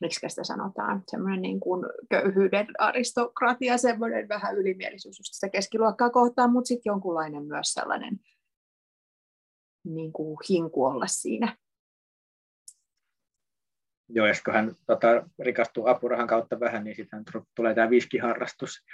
[0.00, 6.52] miksi sitä sanotaan, semmoinen niin kuin köyhyyden aristokratia, semmoinen vähän ylimielisyys just sitä keskiluokkaa kohtaan,
[6.52, 8.20] mutta sitten jonkunlainen myös sellainen
[9.84, 11.56] niin kuin hinku olla siinä.
[14.08, 17.24] Joo, jos kun hän tota, rikastuu apurahan kautta vähän, niin sitten
[17.56, 18.84] tulee tämä viskiharrastus.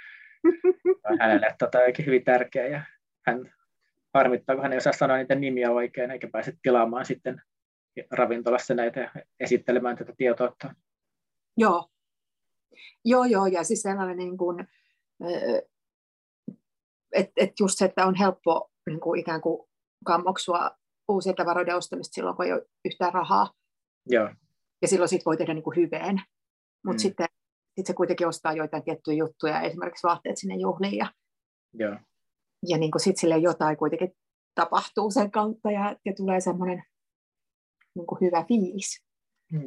[1.19, 2.81] hänelle tota, hyvin tärkeä ja
[3.25, 3.53] hän
[4.13, 7.41] harmittaa, kun hän ei osaa sanoa niitä nimiä oikein, eikä pääse tilaamaan sitten
[8.11, 10.75] ravintolassa näitä esittelemään tätä tietoutta.
[11.57, 11.89] Joo.
[13.05, 14.67] Joo, joo, ja siis sellainen niin kuin,
[17.11, 19.69] että et just se, että on helppo niin kuin ikään kuin
[20.05, 20.71] kammoksua
[21.07, 23.53] uusien tavaroiden ostamista silloin, kun ei ole yhtään rahaa.
[24.05, 24.29] Joo.
[24.81, 26.21] Ja silloin sit voi tehdä niin kuin hyveen.
[26.85, 27.01] Mutta mm.
[27.01, 27.27] sitten
[27.75, 30.97] sit se kuitenkin ostaa joitain tiettyjä juttuja, esimerkiksi vaatteet sinne juhliin.
[30.97, 31.13] Ja,
[31.73, 31.97] Joo.
[32.67, 34.15] Ja niin kuin sit sille jotain kuitenkin
[34.55, 36.83] tapahtuu sen kautta ja, ja tulee semmoinen
[37.95, 39.03] niin kuin hyvä fiilis.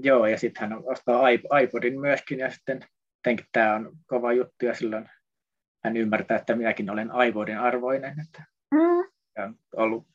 [0.02, 1.28] Joo, ja sitten hän ostaa
[1.62, 2.80] iPodin myöskin, ja sitten
[3.22, 5.10] tietenkin tämä on kova juttu, ja silloin
[5.84, 8.20] hän ymmärtää, että minäkin olen iPodin arvoinen.
[8.20, 8.98] Että mm.
[9.38, 10.06] on ollut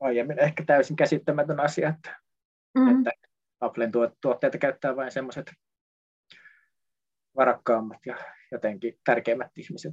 [0.00, 2.20] aiemmin ehkä täysin käsittämätön asia, että,
[2.78, 2.98] mm.
[2.98, 3.10] että
[3.60, 5.52] Applen tuotteita käyttää vain semmoiset
[7.36, 8.16] varakkaammat ja
[8.52, 9.92] jotenkin tärkeimmät ihmiset.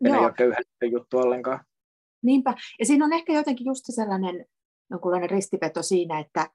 [0.00, 0.16] Joo.
[0.16, 0.56] ei ole köyhä
[0.90, 1.64] juttu ollenkaan.
[2.22, 2.54] Niinpä.
[2.78, 4.46] Ja siinä on ehkä jotenkin just sellainen
[4.90, 6.50] jonkunlainen ristiveto siinä, että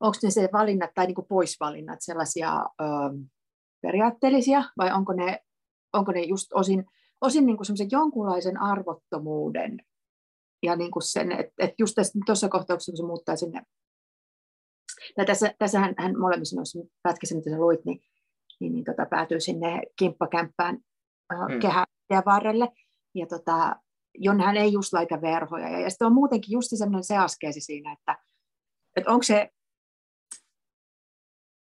[0.00, 2.84] onko ne se valinnat tai niin poisvalinnat sellaisia ö,
[3.82, 5.40] periaatteellisia vai onko ne,
[5.92, 6.84] onko ne just osin,
[7.20, 9.78] osin niin kuin jonkunlaisen arvottomuuden
[10.62, 13.62] ja niin kuin sen, että, että just tässä, tuossa kohtauksessa, kun se muuttaa sinne,
[15.16, 18.00] ja tässä, tässä hän, hän molemmissa noissa pätkissä, mitä sä luit, niin
[18.60, 20.78] niin, niin tota, päätyi sinne kimppakämppään
[21.32, 21.60] äh, Mm.
[21.60, 21.84] kehä
[22.26, 22.68] varrelle.
[23.14, 23.76] Ja tota,
[24.14, 25.68] jonne hän ei just laita verhoja.
[25.68, 28.18] Ja, ja sitten on muutenkin just semmoinen se askeesi siinä, että,
[28.96, 29.50] että onko se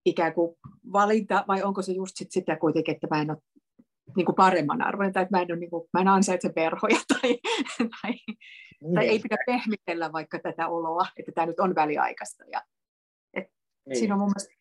[0.05, 0.55] ikään kuin
[0.93, 3.37] valinta vai onko se just sit sitä kuitenkin, että mä en ole
[4.15, 6.97] niin kuin paremman arvoinen tai että mä en, ole, niin kuin, mä en ansaitse verhoja
[7.21, 7.39] tai,
[7.77, 8.13] tai,
[8.93, 12.43] tai ei pidä pehmitellä vaikka tätä oloa, että tämä nyt on väliaikaista.
[12.51, 12.61] Ja,
[13.35, 13.99] niin.
[13.99, 14.56] Siinä on mun mielestä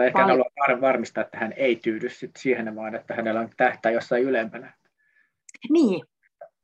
[0.00, 3.40] Tai ehkä paljon- haluaa var- varmistaa, että hän ei tyydy sit siihen, vaan että hänellä
[3.40, 4.74] on tähtää jossain ylempänä.
[5.70, 6.04] Niin,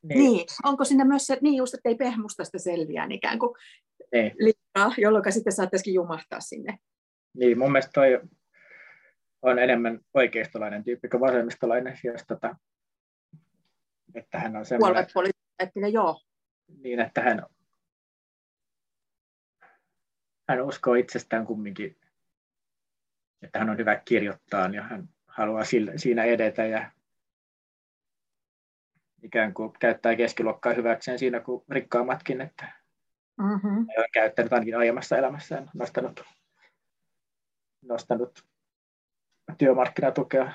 [0.02, 0.18] niin.
[0.18, 0.46] niin.
[0.64, 3.54] Onko siinä myös se, niin just, että ei pehmustasta selviää ikään kuin
[4.12, 4.32] Niin.
[4.38, 6.78] liikaa, jolloin sitten saattaisikin jumahtaa sinne.
[7.34, 8.20] niin, mun mielestä toi
[9.42, 12.56] on enemmän oikeistolainen tyyppi kuin vasemmistolainen, jos tota,
[14.14, 16.20] että hän on semmoinen, Puoluepoliittinen, joo.
[16.82, 17.46] niin että hän,
[20.48, 21.96] hän uskoo itsestään kumminkin,
[23.42, 25.64] että hän on hyvä kirjoittaa ja hän haluaa
[25.96, 26.90] siinä edetä ja
[29.22, 32.86] ikään kuin käyttää keskiluokkaa hyväkseen siinä kuin rikkaammatkin, että
[33.38, 33.78] Mm-hmm.
[33.78, 36.24] on käyttänyt ainakin aiemmassa elämässään nostanut,
[37.82, 38.44] nostanut
[39.58, 40.52] työmarkkinatukea.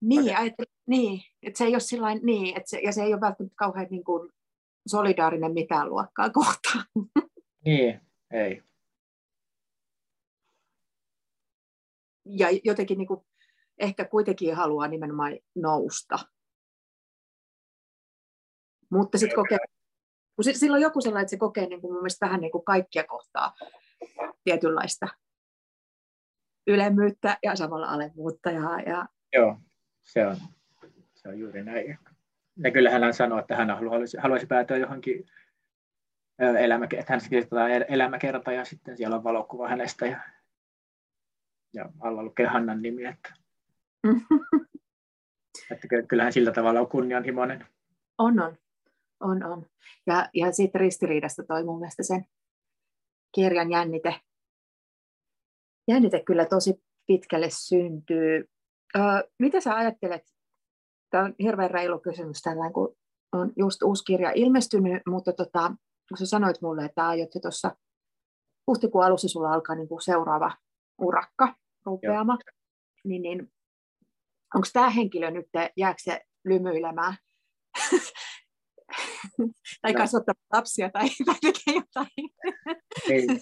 [0.00, 3.20] Niin, ajattelin, niin, että se ei ole sillain, niin, että se, ja se ei ole
[3.20, 4.32] välttämättä kauhean niin kuin
[4.86, 6.84] solidaarinen mitään luokkaa kohtaan.
[7.64, 8.62] Niin, ei.
[12.24, 13.20] Ja jotenkin niin kuin,
[13.78, 16.18] ehkä kuitenkin haluaa nimenomaan nousta.
[18.90, 19.58] Mutta sitten kokee,
[20.36, 22.52] kun si- sillä on joku sellainen, että se kokee niin kuin mun mielestä vähän niin
[22.52, 23.54] kuin kaikkia kohtaa
[24.44, 25.06] tietynlaista
[26.66, 28.50] ylemmyyttä ja samalla alemmuutta.
[28.50, 29.56] Ja, ja Joo,
[30.02, 30.36] se on,
[31.14, 31.98] se on juuri näin.
[32.64, 35.26] Ja kyllähän hän sanoo, että hän haluaisi, haluaisi päätyä johonkin
[36.42, 37.20] ö, elämä, että hän
[37.70, 40.20] el- elämäkerta ja sitten siellä on valokuva hänestä ja,
[41.72, 43.34] ja alla lukee Hannan nimi, että,
[45.72, 47.66] että ky- kyllähän sillä tavalla on kunnianhimoinen.
[48.18, 48.56] On, on.
[49.20, 49.66] on, on.
[50.06, 52.24] Ja, ja siitä ristiriidasta toi mun mielestä sen
[53.34, 54.20] kirjan jännite.
[55.88, 58.44] Jännite kyllä tosi pitkälle syntyy.
[58.96, 59.00] Ö,
[59.38, 60.22] mitä sä ajattelet,
[61.10, 62.96] tämä on hirveän reilu kysymys tällä, kun
[63.32, 65.68] on just uusi kirja ilmestynyt, mutta tota,
[66.08, 67.76] kun sä sanoit mulle, että aiot tuossa
[68.66, 70.52] huhtikuun alussa sulla alkaa niin kuin seuraava
[71.00, 71.54] urakka,
[71.86, 72.38] rupeama,
[73.04, 73.52] niin, niin
[74.54, 75.46] onko tämä henkilö nyt,
[75.76, 77.14] jääkö se lymyilemään?
[79.82, 80.34] Tai No.
[80.52, 82.30] lapsia tai, tai tekee jotain.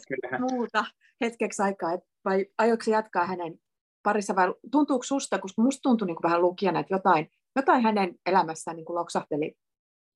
[0.08, 0.84] Kyllähän, muuta
[1.20, 3.58] hetkeksi aikaa, et vai aiotko jatkaa hänen
[4.02, 8.76] parissa vai tuntuuko susta, koska musta tuntui niin vähän lukijana, että jotain, jotain hänen elämässään
[8.76, 9.54] niin loksahteli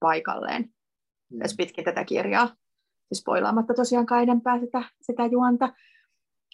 [0.00, 0.62] paikalleen.
[1.32, 5.72] Mm, tässä pitkin tätä kirjaa, siis spoilaamatta tosiaankaan enempää sitä, sitä juonta,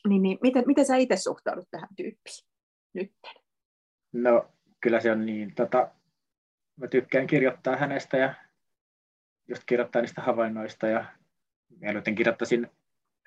[0.09, 2.47] niin, niin miten, miten sä itse suhtaudut tähän tyyppiin
[2.95, 3.13] nyt?
[4.13, 5.91] no kyllä se on niin, tota,
[6.77, 8.35] mä tykkään kirjoittaa hänestä ja
[9.49, 11.05] just kirjoittaa niistä havainnoista ja
[11.81, 12.71] mieluiten kirjoittaisin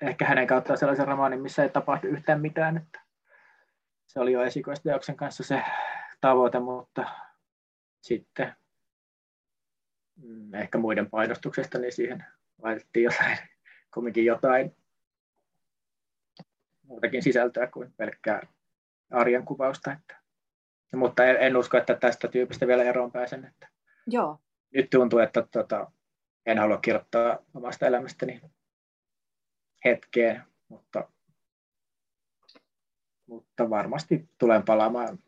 [0.00, 2.76] ehkä hänen kauttaan sellaisen romaanin, missä ei tapahdu yhtään mitään.
[2.76, 3.00] Että
[4.06, 5.62] se oli jo esikoisteoksen kanssa se
[6.20, 7.04] tavoite, mutta
[8.00, 8.52] sitten
[10.22, 12.24] mm, ehkä muiden painostuksesta, niin siihen
[12.62, 13.38] laitettiin jotain,
[13.94, 14.76] kumminkin jotain
[16.92, 18.46] muutakin sisältöä kuin pelkkää
[19.10, 19.92] arjen kuvausta.
[19.92, 20.16] Että.
[20.96, 23.44] Mutta en, en usko, että tästä tyypistä vielä eroon pääsen.
[23.44, 23.68] Että
[24.06, 24.38] Joo,
[24.74, 25.90] nyt tuntuu, että tota,
[26.46, 28.42] en halua kirjoittaa omasta elämästäni
[29.84, 31.08] hetkeen, mutta,
[33.26, 35.18] mutta varmasti tulen palaamaan,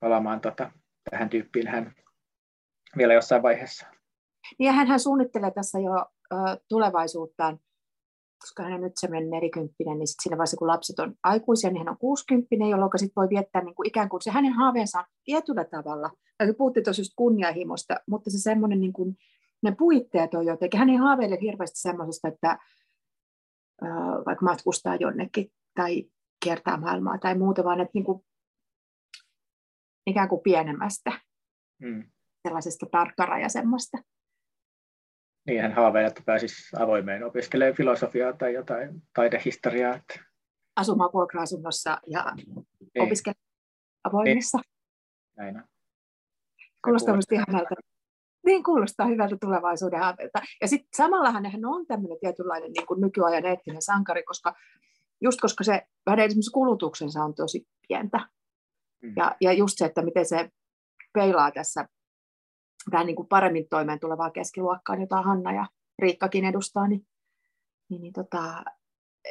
[0.00, 0.70] palaamaan tota,
[1.10, 1.94] tähän tyyppiin hän
[2.96, 3.86] vielä jossain vaiheessa.
[4.58, 7.60] Niin ja hänhän suunnittelee tässä jo ö, tulevaisuuttaan,
[8.40, 11.78] koska hän on nyt semmoinen nelikymppinen, niin sit siinä vaiheessa kun lapset on aikuisia, niin
[11.78, 15.04] hän on kuusikymppinen, jolloin sit voi viettää niin kuin ikään kuin se hänen haaveensa on
[15.24, 16.10] tietyllä tavalla.
[16.40, 19.16] Ja puhuttiin tuossa just kunnianhimosta, mutta se semmoinen niin kuin,
[19.62, 22.58] ne puitteet on jotenkin, hän ei haaveile hirveästi semmoisesta, että
[23.82, 23.86] ö,
[24.26, 26.04] vaikka matkustaa jonnekin tai
[26.44, 28.24] kiertää maailmaa tai muuta, vaan että niin kuin,
[30.06, 31.12] ikään kuin pienemmästä,
[31.82, 32.04] Mm.
[32.42, 33.98] sellaisesta tarkkarajaisemmasta.
[35.46, 39.94] Niin hän haaveilee, että pääsisi avoimeen opiskelemaan filosofiaa tai jotain taidehistoriaa.
[39.94, 40.20] Että,
[40.76, 42.66] asumaan vuokra-asunnossa ja niin,
[42.98, 43.40] opiskella
[44.04, 44.58] avoimessa.
[45.36, 45.62] näin on.
[45.62, 47.74] Kuulostaa Kuulostaa minusta ihanalta.
[48.46, 50.42] Niin kuulostaa hyvältä tulevaisuuden haaveilta.
[50.60, 54.54] Ja sitten samallahan hän on tämmöinen tietynlainen niin kuin nykyajan eettinen sankari, koska
[55.20, 58.28] just koska se hänen esimerkiksi kulutuksensa on tosi pientä.
[59.02, 59.12] Mm.
[59.16, 60.50] Ja, ja just se, että miten se
[61.12, 61.88] peilaa tässä
[62.90, 65.66] vähän niin kuin paremmin toimeen tulevaa keskiluokkaa, jota Hanna ja
[65.98, 67.06] Riikkakin edustaa, niin,
[67.88, 68.64] niin, niin tota,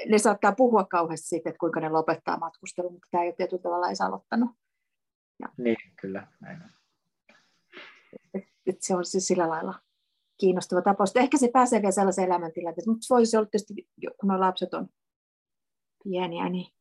[0.09, 3.61] ne saattaa puhua kauheasti siitä, että kuinka ne lopettaa matkustelun, mutta tämä ei ole tietyllä
[3.61, 4.51] tavalla edes aloittanut.
[5.39, 5.47] Ja.
[5.57, 6.27] Niin, kyllä.
[6.39, 6.69] Näin on.
[8.33, 9.79] Et, et se on siis sillä lailla
[10.37, 11.15] kiinnostava tapaus.
[11.15, 13.89] Ehkä se pääsee vielä sellaiseen elämäntilanteeseen, mutta voisi olla tietysti,
[14.19, 14.89] kun nuo lapset on
[16.03, 16.73] pieniä, niin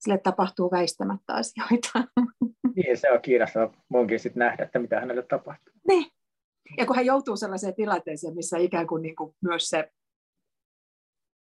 [0.00, 1.90] sille tapahtuu väistämättä asioita.
[2.76, 5.74] Niin, se on kiinnostava munkin sitten nähdä, että mitä hänelle tapahtuu.
[5.88, 6.06] Niin.
[6.78, 9.92] Ja kun hän joutuu sellaiseen tilanteeseen, missä ikään kuin, niin kuin myös se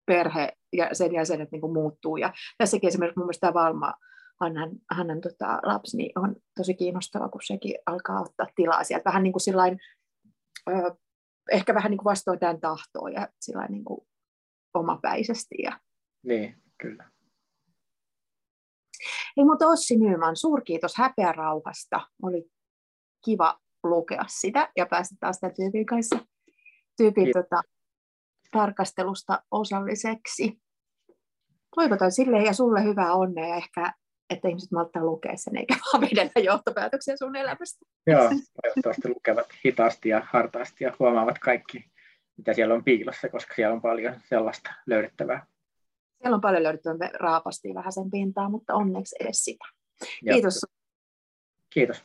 [0.07, 2.17] perhe ja sen jäsenet niin kuin muuttuu.
[2.17, 3.95] Ja tässäkin esimerkiksi mun mielestä tämä Valma,
[4.41, 9.05] Hannan, Hannan tota, lapsi, niin on tosi kiinnostava, kun sekin alkaa ottaa tilaa sieltä.
[9.05, 9.79] Vähän niin kuin sillain,
[10.71, 10.97] ö,
[11.53, 14.01] ehkä vähän niin kuin vastoin tämän tahtoa ja sillain niin kuin
[14.75, 15.55] omapäisesti.
[15.63, 15.81] Ja...
[16.23, 17.10] Niin, kyllä.
[19.37, 22.01] Ei mutta Ossi Nyman, suurkiitos häpeä rauhasta.
[22.23, 22.51] Oli
[23.25, 26.19] kiva lukea sitä ja päästä taas tämän tyypin kanssa
[26.97, 27.63] tyypin tota,
[28.53, 30.61] tarkastelusta osalliseksi.
[31.77, 33.93] Toivotan sille ja sulle hyvää onnea ja ehkä,
[34.31, 37.87] että ihmiset malttaa lukea sen eikä vaan vedellä johtopäätöksiä sun elämästä.
[38.07, 38.31] Joo,
[38.63, 41.85] toivottavasti lukevat hitaasti ja hartaasti ja huomaavat kaikki,
[42.37, 45.47] mitä siellä on piilossa, koska siellä on paljon sellaista löydettävää.
[46.21, 49.65] Siellä on paljon löydettävää, raapasti vähän sen pintaa, mutta onneksi edes sitä.
[50.33, 50.67] Kiitos.
[51.71, 52.05] Kiitos.